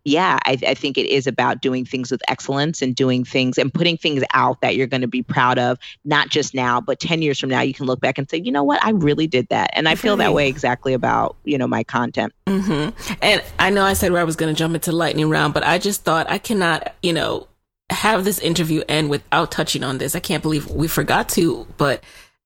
[0.04, 3.72] yeah, I, I, think it is about doing things with excellence and doing things and
[3.72, 7.20] putting things out that you're going to be proud of, not just now, but 10
[7.20, 9.48] years from now, you can look back and say, you know what, I really did
[9.50, 9.70] that.
[9.74, 12.32] And I feel that way exactly about, you know, my content.
[12.46, 13.16] Mm-hmm.
[13.20, 15.64] And I know I said where I was going to jump into lightning round, but
[15.64, 17.46] I just thought I cannot, you know,
[17.90, 20.14] have this interview end without touching on this.
[20.14, 22.02] I can't believe we forgot to, but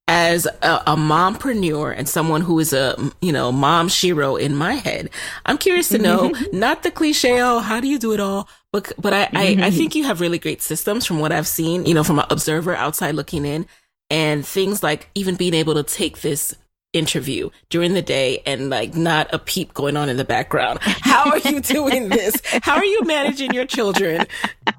[0.09, 4.74] as a, a mompreneur and someone who is a, you know, mom shero in my
[4.74, 5.11] head,
[5.47, 8.49] I'm curious to know, not the cliche, oh, how do you do it all?
[8.72, 11.86] But, but I, I, I think you have really great systems from what I've seen,
[11.86, 13.66] you know, from an observer outside looking in
[14.11, 16.55] and things like even being able to take this
[16.93, 20.78] interview during the day and like not a peep going on in the background.
[20.82, 22.34] How are you doing this?
[22.62, 24.26] How are you managing your children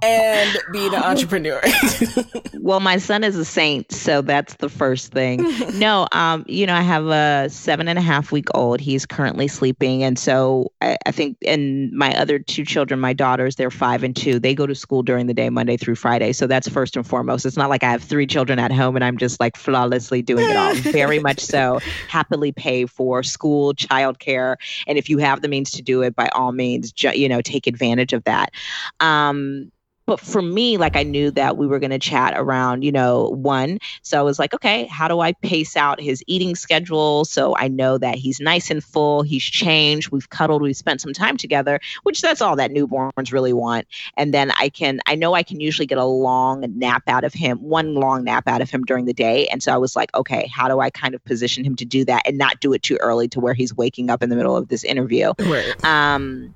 [0.02, 1.62] and being an entrepreneur?
[2.60, 5.44] well, my son is a saint, so that's the first thing.
[5.80, 8.80] No, um, you know, I have a seven and a half week old.
[8.80, 10.04] He's currently sleeping.
[10.04, 14.16] And so I, I think, and my other two children, my daughters, they're five and
[14.16, 14.40] two.
[14.40, 16.34] They go to school during the day, Monday through Friday.
[16.34, 17.46] So that's first and foremost.
[17.46, 20.50] It's not like I have three children at home and I'm just like flawlessly doing
[20.50, 20.74] it all.
[20.94, 24.56] Very much so happily pay for school, childcare,
[24.88, 27.68] and if you have the means to do it, by all means, you know, take
[27.68, 28.52] advantage of that.
[29.00, 29.72] Um,
[30.06, 33.30] but for me like i knew that we were going to chat around you know
[33.30, 33.80] one.
[34.02, 37.68] So i was like okay how do i pace out his eating schedule so i
[37.68, 41.80] know that he's nice and full he's changed we've cuddled we've spent some time together
[42.04, 43.88] which that's all that newborns really want.
[44.18, 47.34] And then i can i know i can usually get a long nap out of
[47.34, 49.48] him one long nap out of him during the day.
[49.48, 52.06] And so i was like okay how do i kind of position him to do
[52.06, 54.56] that and not do it too early to where he's waking up in the middle
[54.56, 55.34] of this interview?
[55.40, 55.86] Right.
[55.86, 56.56] um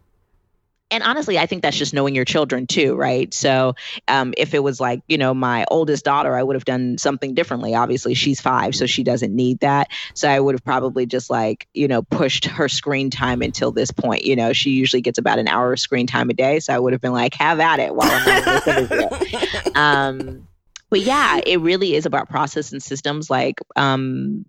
[0.89, 3.33] and honestly, I think that's just knowing your children too, right?
[3.33, 3.75] So,
[4.07, 7.33] um, if it was like, you know, my oldest daughter, I would have done something
[7.33, 7.75] differently.
[7.75, 9.89] Obviously, she's five, so she doesn't need that.
[10.13, 13.91] So, I would have probably just like, you know, pushed her screen time until this
[13.91, 14.23] point.
[14.23, 16.59] You know, she usually gets about an hour of screen time a day.
[16.59, 20.47] So, I would have been like, have at it while I'm on um,
[20.89, 23.29] but yeah, it really is about process and systems.
[23.29, 24.45] Like, um,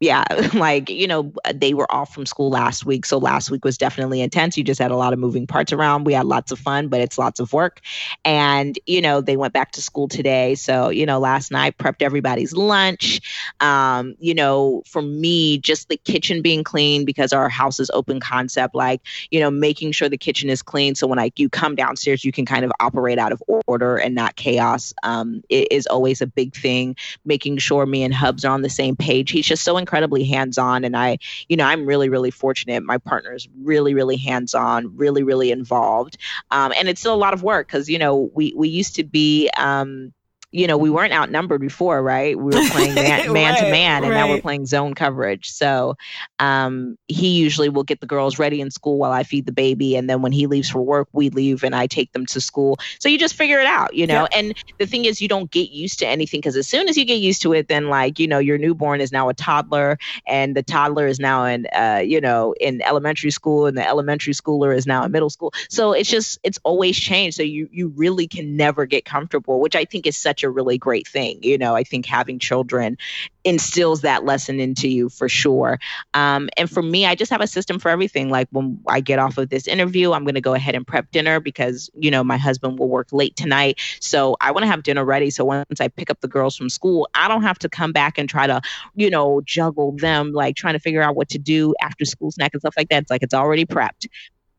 [0.00, 0.24] yeah,
[0.54, 3.06] like, you know, they were off from school last week.
[3.06, 4.56] So last week was definitely intense.
[4.56, 6.04] You just had a lot of moving parts around.
[6.04, 7.80] We had lots of fun, but it's lots of work.
[8.24, 10.54] And, you know, they went back to school today.
[10.54, 13.20] So, you know, last night prepped everybody's lunch.
[13.60, 18.20] Um, you know, for me, just the kitchen being clean because our house is open
[18.20, 20.94] concept, like, you know, making sure the kitchen is clean.
[20.94, 24.14] So when like you come downstairs, you can kind of operate out of order and
[24.14, 26.96] not chaos um, is always a big thing.
[27.24, 29.30] Making sure me and Hubs are on the same page.
[29.30, 30.84] He's just so incredibly hands on.
[30.84, 31.18] And I,
[31.48, 32.82] you know, I'm really, really fortunate.
[32.82, 36.18] My partner is really, really hands on, really, really involved.
[36.50, 39.04] Um, and it's still a lot of work because, you know, we, we used to
[39.04, 40.12] be, um,
[40.56, 42.36] you know, we weren't outnumbered before, right?
[42.36, 44.18] We were playing man, man right, to man, and right.
[44.18, 45.50] now we're playing zone coverage.
[45.50, 45.96] So
[46.38, 49.96] um, he usually will get the girls ready in school while I feed the baby.
[49.96, 52.78] And then when he leaves for work, we leave and I take them to school.
[53.00, 54.22] So you just figure it out, you know?
[54.22, 54.28] Yep.
[54.34, 57.04] And the thing is, you don't get used to anything because as soon as you
[57.04, 60.56] get used to it, then like, you know, your newborn is now a toddler and
[60.56, 64.74] the toddler is now in, uh, you know, in elementary school and the elementary schooler
[64.74, 65.52] is now in middle school.
[65.68, 67.36] So it's just, it's always changed.
[67.36, 70.50] So you, you really can never get comfortable, which I think is such a a
[70.50, 71.38] really great thing.
[71.42, 72.96] You know, I think having children
[73.44, 75.78] instills that lesson into you for sure.
[76.14, 78.28] Um, and for me, I just have a system for everything.
[78.28, 81.10] Like when I get off of this interview, I'm going to go ahead and prep
[81.12, 83.80] dinner because, you know, my husband will work late tonight.
[84.00, 85.30] So I want to have dinner ready.
[85.30, 88.18] So once I pick up the girls from school, I don't have to come back
[88.18, 88.60] and try to,
[88.94, 92.50] you know, juggle them, like trying to figure out what to do after school snack
[92.52, 93.02] and stuff like that.
[93.02, 94.06] It's like it's already prepped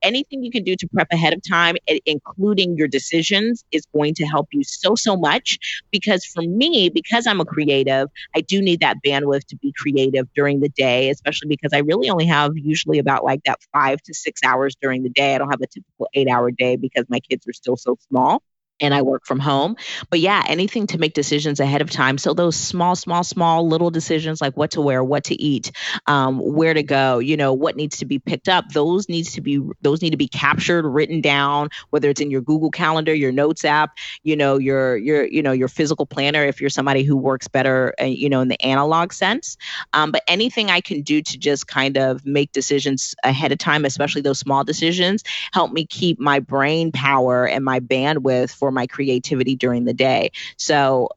[0.02, 1.76] anything you can do to prep ahead of time,
[2.06, 5.58] including your decisions, is going to help you so, so much.
[5.92, 10.28] Because for me, because I'm a creative, I do need that bandwidth to be creative
[10.34, 14.14] during the day, especially because I really only have usually about like that five to
[14.14, 15.36] six hours during the day.
[15.36, 18.42] I don't have a typical eight hour day because my kids are still so small
[18.80, 19.76] and I work from home.
[20.10, 22.18] But yeah, anything to make decisions ahead of time.
[22.18, 25.72] So those small, small, small little decisions like what to wear, what to eat,
[26.06, 28.70] um, where to go, you know, what needs to be picked up.
[28.70, 32.42] Those needs to be those need to be captured, written down, whether it's in your
[32.42, 36.62] Google Calendar, your Notes app, you know, your your you know your physical planner if
[36.62, 39.58] you're somebody who works better, uh, you know, in the analog sense.
[39.94, 43.86] Um, but anything I can do to just kind of make decisions ahead of time,
[43.86, 45.24] especially those small decisions,
[45.54, 49.94] help me keep my brain power and my bandwidth for for my creativity during the
[49.94, 50.30] day.
[50.58, 51.08] So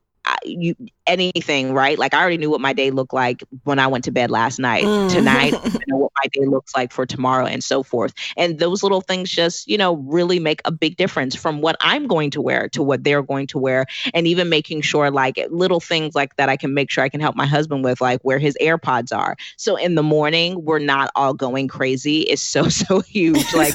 [0.45, 0.75] you
[1.11, 1.99] anything, right?
[1.99, 4.59] Like I already knew what my day looked like when I went to bed last
[4.59, 4.85] night.
[4.85, 5.11] Mm.
[5.11, 8.15] Tonight, I know what my day looks like for tomorrow and so forth.
[8.37, 12.07] And those little things just, you know, really make a big difference from what I'm
[12.07, 13.87] going to wear to what they're going to wear.
[14.15, 17.21] And even making sure like little things like that I can make sure I can
[17.21, 19.37] help my husband with, like where his AirPods are.
[19.57, 22.21] So in the morning, we're not all going crazy.
[22.21, 23.53] It's so, so huge.
[23.53, 23.75] Like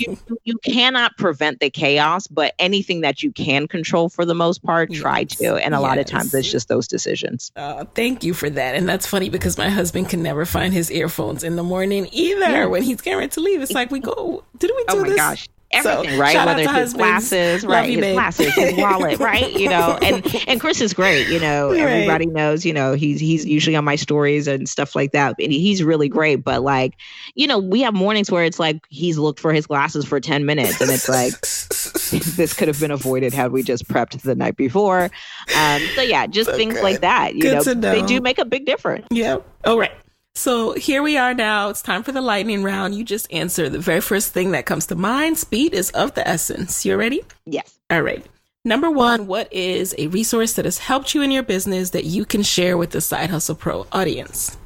[0.00, 4.62] you, you cannot prevent the chaos, but anything that you can control for the most
[4.64, 5.36] part, try yes.
[5.36, 5.54] to.
[5.54, 7.52] And a lot of times it's just those decisions.
[7.56, 8.74] Uh, thank you for that.
[8.74, 12.40] And that's funny because my husband can never find his earphones in the morning either.
[12.40, 12.66] Yeah.
[12.66, 14.44] When he's getting ready to leave, it's like we go.
[14.58, 14.94] Did we do this?
[14.94, 15.16] oh my this?
[15.16, 16.46] Gosh everything, so, right?
[16.46, 17.90] Whether it's his glasses, right?
[17.90, 18.14] His babe.
[18.14, 19.52] glasses, his wallet, right?
[19.52, 21.28] You know, and and Chris is great.
[21.28, 21.80] You know, right.
[21.80, 22.64] everybody knows.
[22.64, 26.08] You know, he's he's usually on my stories and stuff like that, and he's really
[26.08, 26.36] great.
[26.36, 26.94] But like,
[27.34, 30.46] you know, we have mornings where it's like he's looked for his glasses for ten
[30.46, 31.40] minutes, and it's like
[32.36, 35.10] this could have been avoided had we just prepped the night before.
[35.56, 36.58] Um, so yeah, just okay.
[36.58, 37.34] things like that.
[37.34, 39.06] You know, know, they do make a big difference.
[39.10, 39.46] Yep.
[39.64, 39.92] All right.
[40.36, 41.68] So here we are now.
[41.68, 42.94] It's time for the lightning round.
[42.96, 45.38] You just answer the very first thing that comes to mind.
[45.38, 46.84] Speed is of the essence.
[46.84, 47.22] You ready?
[47.46, 47.78] Yes.
[47.88, 48.26] All right.
[48.64, 52.24] Number one, what is a resource that has helped you in your business that you
[52.24, 54.56] can share with the Side Hustle Pro audience?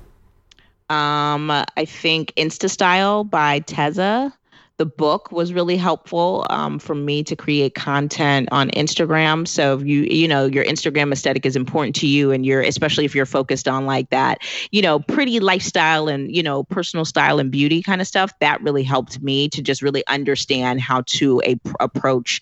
[0.88, 4.32] Um, I think InstaStyle by Tezza
[4.78, 9.46] the book was really helpful um, for me to create content on Instagram.
[9.46, 13.04] So if you you know your Instagram aesthetic is important to you, and you're especially
[13.04, 14.38] if you're focused on like that,
[14.70, 18.32] you know, pretty lifestyle and you know personal style and beauty kind of stuff.
[18.38, 22.40] That really helped me to just really understand how to a, approach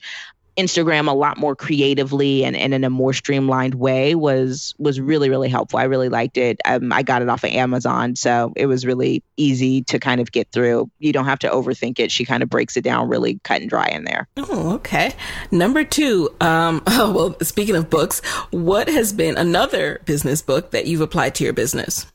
[0.56, 5.28] Instagram a lot more creatively and, and in a more streamlined way was was really
[5.28, 5.78] really helpful.
[5.78, 6.60] I really liked it.
[6.64, 10.32] Um, I got it off of Amazon, so it was really easy to kind of
[10.32, 10.90] get through.
[10.98, 12.10] You don't have to overthink it.
[12.10, 14.28] She kind of breaks it down really cut and dry in there.
[14.36, 15.14] Oh, okay.
[15.50, 16.34] Number two.
[16.40, 21.34] Um, oh, well, speaking of books, what has been another business book that you've applied
[21.36, 22.06] to your business?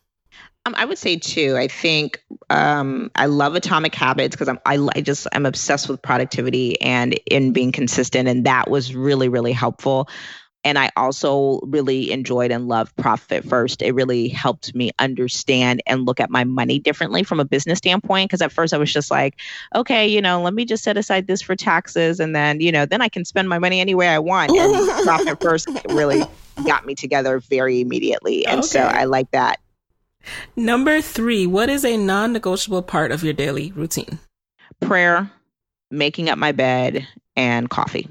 [0.66, 1.58] Um, I would say two.
[1.58, 6.02] I think um, I love Atomic Habits because I'm I, I just I'm obsessed with
[6.02, 10.08] productivity and in being consistent, and that was really really helpful.
[10.64, 13.82] And I also really enjoyed and loved Profit First.
[13.82, 18.30] It really helped me understand and look at my money differently from a business standpoint.
[18.30, 19.40] Because at first I was just like,
[19.74, 22.86] okay, you know, let me just set aside this for taxes, and then you know,
[22.86, 24.52] then I can spend my money any way I want.
[24.52, 26.24] And Profit First really
[26.68, 28.68] got me together very immediately, and okay.
[28.68, 29.60] so I like that.
[30.56, 34.20] Number three, what is a non negotiable part of your daily routine?
[34.80, 35.32] Prayer,
[35.90, 38.08] making up my bed, and coffee.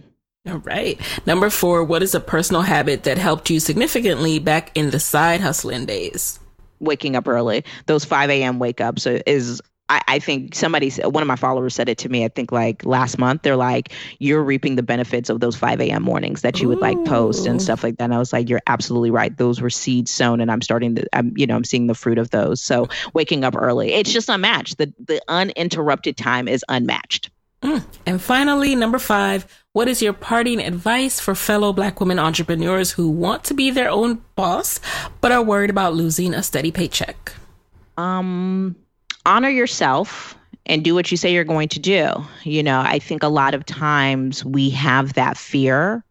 [0.48, 0.98] All right.
[1.26, 5.40] Number four, what is a personal habit that helped you significantly back in the side
[5.40, 6.40] hustling days?
[6.78, 7.64] Waking up early.
[7.86, 8.58] Those 5 a.m.
[8.58, 12.24] wake ups is I, I think somebody, one of my followers said it to me,
[12.24, 16.04] I think like last month, they're like, you're reaping the benefits of those 5 a.m.
[16.04, 18.04] mornings that you would like post and stuff like that.
[18.04, 19.36] And I was like, you're absolutely right.
[19.36, 22.18] Those were seeds sown and I'm starting to, I'm, you know, I'm seeing the fruit
[22.18, 22.62] of those.
[22.62, 24.78] So waking up early, it's just unmatched.
[24.78, 27.30] The, the uninterrupted time is unmatched.
[27.62, 27.82] Mm.
[28.06, 33.10] And finally, number five, what is your parting advice for fellow Black women entrepreneurs who
[33.10, 34.78] want to be their own boss,
[35.20, 37.32] but are worried about losing a steady paycheck?
[37.98, 38.76] Um,
[39.26, 42.08] honor yourself and do what you say you're going to do.
[42.44, 46.04] You know, I think a lot of times we have that fear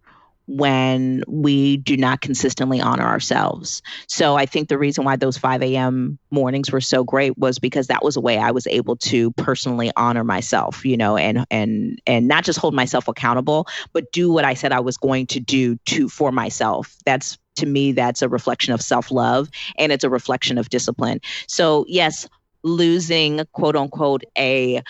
[0.49, 3.83] when we do not consistently honor ourselves.
[4.07, 6.17] So I think the reason why those 5 a.m.
[6.31, 9.91] mornings were so great was because that was a way I was able to personally
[9.95, 14.43] honor myself, you know, and and and not just hold myself accountable, but do what
[14.43, 16.97] I said I was going to do to for myself.
[17.05, 21.21] That's to me that's a reflection of self-love and it's a reflection of discipline.
[21.47, 22.27] So yes,
[22.63, 24.81] losing quote unquote a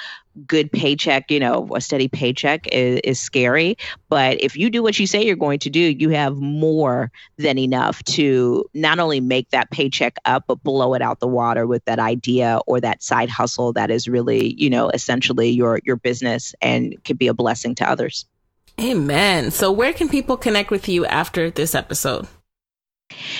[0.47, 3.77] good paycheck, you know, a steady paycheck is, is scary.
[4.09, 7.57] But if you do what you say you're going to do, you have more than
[7.57, 11.83] enough to not only make that paycheck up, but blow it out the water with
[11.85, 16.53] that idea or that side hustle that is really, you know, essentially your your business
[16.61, 18.25] and could be a blessing to others.
[18.79, 19.51] Amen.
[19.51, 22.27] So where can people connect with you after this episode?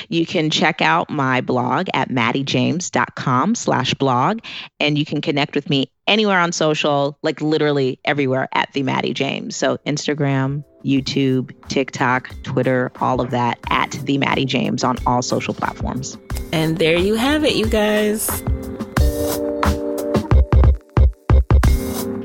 [0.07, 4.39] You can check out my blog at mattiejames.com slash blog,
[4.79, 9.13] and you can connect with me anywhere on social, like literally everywhere at the Mattie
[9.13, 9.55] James.
[9.55, 15.53] So Instagram, YouTube, TikTok, Twitter, all of that at the Mattie James on all social
[15.53, 16.17] platforms.
[16.51, 18.27] And there you have it, you guys.